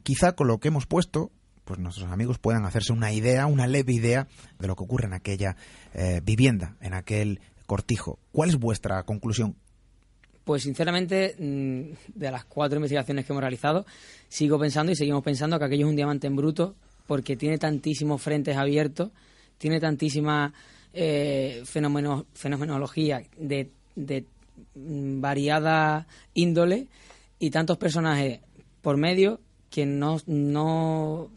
quizá 0.02 0.32
con 0.32 0.48
lo 0.48 0.62
que 0.62 0.70
hemos 0.70 0.86
puesto, 0.86 1.30
pues 1.66 1.78
nuestros 1.78 2.10
amigos 2.10 2.40
puedan 2.40 2.64
hacerse 2.64 2.94
una 2.94 3.12
idea, 3.12 3.48
una 3.48 3.68
leve 3.68 3.92
idea 3.92 4.30
de 4.60 4.68
lo 4.68 4.78
que 4.78 4.84
ocurre 4.86 5.08
en 5.08 5.14
aquella 5.14 5.58
eh, 5.94 6.22
vivienda, 6.24 6.78
en 6.80 6.94
aquel 6.94 7.42
cortijo. 7.66 8.18
¿Cuál 8.32 8.48
es 8.48 8.56
vuestra 8.56 9.04
conclusión? 9.04 9.58
Pues 10.46 10.64
sinceramente, 10.64 11.36
mm, 11.38 12.18
de 12.18 12.32
las 12.32 12.46
cuatro 12.46 12.78
investigaciones 12.78 13.26
que 13.26 13.34
hemos 13.34 13.44
realizado, 13.44 13.86
sigo 14.30 14.58
pensando 14.58 14.94
y 14.94 14.96
seguimos 14.96 15.22
pensando 15.22 15.60
que 15.60 15.66
aquello 15.66 15.86
es 15.86 15.90
un 15.90 15.98
diamante 15.98 16.28
en 16.28 16.38
bruto 16.38 16.76
porque 17.08 17.36
tiene 17.36 17.58
tantísimos 17.58 18.22
frentes 18.22 18.56
abiertos, 18.56 19.12
tiene 19.58 19.82
tantísima 19.82 20.54
eh, 20.96 21.62
fenomeno- 21.66 22.26
fenomenología 22.34 23.22
de, 23.38 23.70
de 23.96 24.26
mm, 24.76 25.22
variada 25.22 26.08
índole 26.34 26.88
y 27.38 27.50
tantos 27.52 27.78
personajes 27.78 28.40
por 28.82 28.98
medio 28.98 29.40
que 29.70 29.86
no, 29.86 30.18
no 30.26 31.30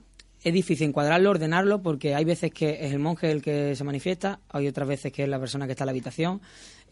es 0.43 0.53
difícil 0.53 0.89
encuadrarlo, 0.89 1.31
ordenarlo, 1.31 1.83
porque 1.83 2.15
hay 2.15 2.25
veces 2.25 2.53
que 2.53 2.87
es 2.87 2.93
el 2.93 3.01
monje 3.01 3.31
el 3.31 3.43
que 3.43 3.75
se 3.75 3.83
manifiesta, 3.85 4.39
hay 4.49 4.69
otras 4.69 4.87
veces 4.87 5.13
que 5.13 5.25
es 5.25 5.29
la 5.29 5.41
persona 5.41 5.67
que 5.67 5.73
está 5.73 5.83
en 5.85 5.87
la 5.87 5.91
habitación. 5.91 6.41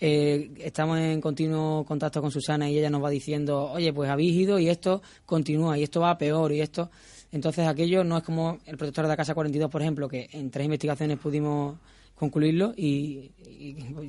Eh, 0.00 0.50
estamos 0.58 0.98
en 0.98 1.20
continuo 1.20 1.84
contacto 1.84 2.20
con 2.20 2.30
Susana 2.30 2.68
y 2.68 2.76
ella 2.78 2.90
nos 2.90 3.02
va 3.02 3.08
diciendo, 3.10 3.70
oye, 3.70 3.92
pues 3.92 4.10
habéis 4.10 4.34
ido 4.34 4.58
y 4.58 4.68
esto 4.68 5.00
continúa 5.24 5.78
y 5.78 5.84
esto 5.84 6.00
va 6.00 6.18
peor 6.18 6.52
y 6.52 6.60
esto... 6.60 6.90
Entonces 7.32 7.66
aquello 7.66 8.04
no 8.04 8.16
es 8.18 8.22
como 8.22 8.58
el 8.66 8.76
protector 8.76 9.04
de 9.04 9.08
la 9.08 9.16
Casa 9.16 9.34
42, 9.34 9.70
por 9.70 9.82
ejemplo, 9.82 10.08
que 10.08 10.28
en 10.32 10.50
tres 10.50 10.64
investigaciones 10.64 11.18
pudimos 11.18 11.76
concluirlo 12.16 12.72
y, 12.76 13.30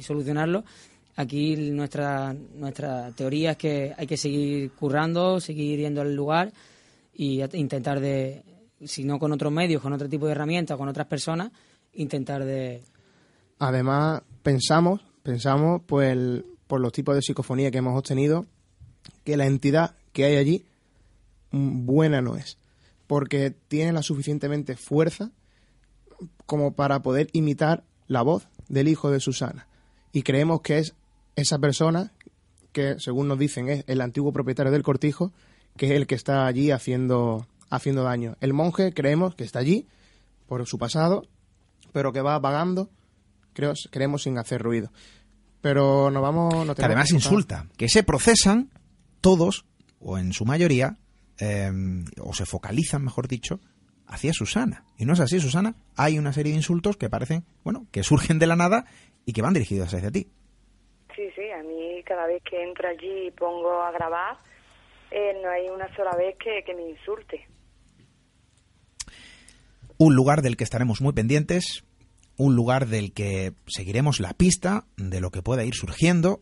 solucionarlo. 0.02 0.64
Aquí 1.16 1.56
nuestra, 1.72 2.36
teoría 3.16 3.52
es 3.52 3.58
que 3.58 3.94
hay 3.98 4.08
que 4.08 4.18
seguir 4.18 4.72
currando, 4.72 5.40
seguir 5.40 5.80
yendo 5.80 6.02
al 6.02 6.16
lugar 6.16 6.52
y 7.14 7.42
intentar 7.54 8.00
de, 8.00 8.44
si 8.84 9.04
no 9.04 9.18
con 9.18 9.32
otros 9.32 9.52
medios, 9.52 9.82
con 9.82 9.94
otro 9.94 10.08
tipo 10.08 10.26
de 10.26 10.34
herramientas, 10.34 10.78
con 10.78 10.88
otras 10.88 11.08
personas, 11.08 11.52
intentar 11.94 12.46
de... 12.46 12.84
Además, 13.60 14.22
pensamos, 14.44 15.02
pensamos, 15.24 15.82
pues, 15.88 16.44
por 16.68 16.80
los 16.80 16.92
tipos 16.92 17.16
de 17.16 17.24
psicofonía 17.24 17.72
que 17.72 17.80
hemos 17.80 17.98
obtenido, 17.98 18.46
que 19.24 19.38
la 19.38 19.48
entidad 19.48 19.96
que 20.14 20.26
hay 20.26 20.36
allí 20.36 20.66
mm, 21.52 21.86
buena 21.86 22.22
no 22.22 22.36
es. 22.36 22.60
Porque 23.08 23.52
tiene 23.52 23.94
la 23.94 24.04
suficientemente 24.04 24.76
fuerza 24.76 25.32
como 26.46 26.74
para 26.74 27.02
poder 27.02 27.30
imitar 27.34 27.84
la 28.08 28.22
voz 28.22 28.48
del 28.68 28.88
hijo 28.88 29.12
de 29.12 29.20
Susana. 29.20 29.68
Y 30.12 30.24
creemos 30.24 30.62
que 30.62 30.80
es 30.80 30.96
esa 31.36 31.60
persona 31.60 32.12
que, 32.72 32.96
según 33.00 33.28
nos 33.28 33.40
dicen, 33.40 33.70
es 33.70 33.84
el 33.88 34.02
antiguo 34.02 34.32
propietario 34.32 34.72
del 34.72 34.84
cortijo, 34.84 35.32
que 35.76 35.88
es 35.88 35.92
el 35.94 36.08
que 36.08 36.16
está 36.16 36.46
allí 36.46 36.72
haciendo, 36.72 37.48
haciendo 37.70 38.04
daño. 38.04 38.36
El 38.42 38.54
monje 38.54 38.94
creemos 38.94 39.36
que 39.36 39.44
está 39.44 39.60
allí 39.60 39.88
por 40.48 40.66
su 40.66 40.78
pasado, 40.78 41.28
pero 41.92 42.14
que 42.14 42.22
va 42.22 42.40
vagando 42.40 42.90
creo, 43.58 43.74
creemos 43.90 44.24
sin 44.24 44.38
hacer 44.38 44.62
ruido. 44.62 44.92
Pero 45.62 46.12
nos 46.12 46.22
vamos... 46.22 46.66
nos 46.66 46.76
que 46.76 46.86
además 46.86 47.10
que 47.10 47.16
insulta, 47.16 47.66
que 47.76 47.90
se 47.90 48.04
procesan 48.04 48.70
todos, 49.20 49.66
o 50.00 50.20
en 50.20 50.32
su 50.32 50.46
mayoría, 50.46 50.98
eh, 51.40 51.72
o 52.20 52.34
se 52.36 52.46
focalizan, 52.46 53.04
mejor 53.04 53.28
dicho, 53.28 53.60
hacia 54.08 54.34
Susana. 54.34 54.84
Y 54.98 55.06
no 55.06 55.14
es 55.14 55.20
así, 55.20 55.40
Susana. 55.40 55.76
Hay 55.96 56.18
una 56.18 56.34
serie 56.34 56.52
de 56.52 56.58
insultos 56.58 56.98
que 56.98 57.10
parecen, 57.10 57.46
bueno, 57.64 57.88
que 57.92 58.04
surgen 58.04 58.40
de 58.40 58.48
la 58.48 58.56
nada 58.56 58.86
y 59.26 59.34
que 59.34 59.42
van 59.42 59.54
dirigidos 59.54 59.94
hacia 59.94 60.12
ti. 60.12 60.28
Sí, 61.16 61.30
sí, 61.36 61.50
a 61.52 61.64
mí 61.64 62.04
cada 62.04 62.28
vez 62.28 62.42
que 62.44 62.64
entro 62.64 62.88
allí 62.88 63.28
y 63.28 63.32
pongo 63.32 63.82
a 63.82 63.92
grabar, 63.92 64.38
eh, 65.12 65.40
no 65.42 65.50
hay 65.50 65.70
una 65.70 65.94
sola 65.96 66.12
vez 66.16 66.36
que, 66.38 66.64
que 66.66 66.74
me 66.74 66.90
insulte. 66.90 67.48
Un 69.98 70.16
lugar 70.16 70.42
del 70.42 70.58
que 70.58 70.64
estaremos 70.64 71.02
muy 71.02 71.14
pendientes, 71.14 71.84
un 72.38 72.56
lugar 72.56 72.88
del 72.88 73.14
que 73.14 73.54
seguiremos 73.66 74.20
la 74.20 74.34
pista 74.34 74.86
de 74.96 75.20
lo 75.20 75.32
que 75.32 75.42
pueda 75.42 75.66
ir 75.66 75.74
surgiendo, 75.74 76.40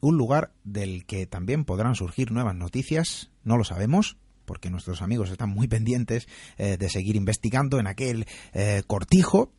un 0.00 0.16
lugar 0.16 0.50
del 0.64 1.06
que 1.06 1.26
también 1.26 1.64
podrán 1.64 1.94
surgir 1.94 2.32
nuevas 2.32 2.56
noticias, 2.56 3.30
no 3.44 3.56
lo 3.56 3.62
sabemos, 3.62 4.16
porque 4.52 4.68
nuestros 4.68 5.00
amigos 5.00 5.30
están 5.30 5.48
muy 5.48 5.66
pendientes 5.66 6.28
eh, 6.58 6.76
de 6.76 6.90
seguir 6.90 7.16
investigando 7.16 7.80
en 7.80 7.86
aquel 7.86 8.26
eh, 8.52 8.82
cortijo. 8.86 9.50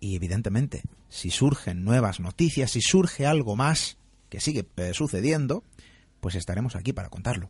Y 0.00 0.16
evidentemente, 0.16 0.82
si 1.08 1.30
surgen 1.30 1.82
nuevas 1.82 2.20
noticias, 2.20 2.72
si 2.72 2.82
surge 2.82 3.24
algo 3.24 3.56
más 3.56 3.96
que 4.28 4.38
sigue 4.38 4.68
eh, 4.76 4.90
sucediendo, 4.92 5.64
pues 6.20 6.34
estaremos 6.34 6.76
aquí 6.76 6.92
para 6.92 7.08
contarlo. 7.08 7.48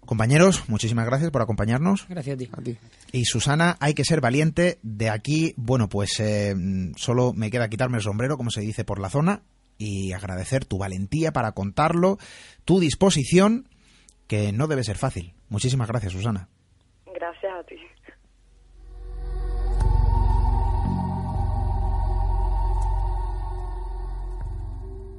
Compañeros, 0.00 0.70
muchísimas 0.70 1.04
gracias 1.04 1.30
por 1.30 1.42
acompañarnos. 1.42 2.06
Gracias 2.08 2.34
a 2.34 2.38
ti. 2.38 2.48
A 2.50 2.62
ti. 2.62 2.78
Y 3.12 3.26
Susana, 3.26 3.76
hay 3.78 3.92
que 3.92 4.06
ser 4.06 4.22
valiente. 4.22 4.78
De 4.82 5.10
aquí, 5.10 5.52
bueno, 5.58 5.90
pues 5.90 6.18
eh, 6.18 6.54
solo 6.96 7.34
me 7.34 7.50
queda 7.50 7.68
quitarme 7.68 7.98
el 7.98 8.02
sombrero, 8.02 8.38
como 8.38 8.50
se 8.50 8.62
dice 8.62 8.86
por 8.86 8.98
la 8.98 9.10
zona, 9.10 9.42
y 9.76 10.12
agradecer 10.12 10.64
tu 10.64 10.78
valentía 10.78 11.34
para 11.34 11.52
contarlo, 11.52 12.16
tu 12.64 12.80
disposición, 12.80 13.68
que 14.32 14.50
no 14.50 14.66
debe 14.66 14.82
ser 14.82 14.96
fácil. 14.96 15.34
Muchísimas 15.52 15.86
gracias, 15.86 16.14
Susana. 16.14 16.48
Gracias 17.04 17.52
a 17.52 17.62
ti. 17.64 17.76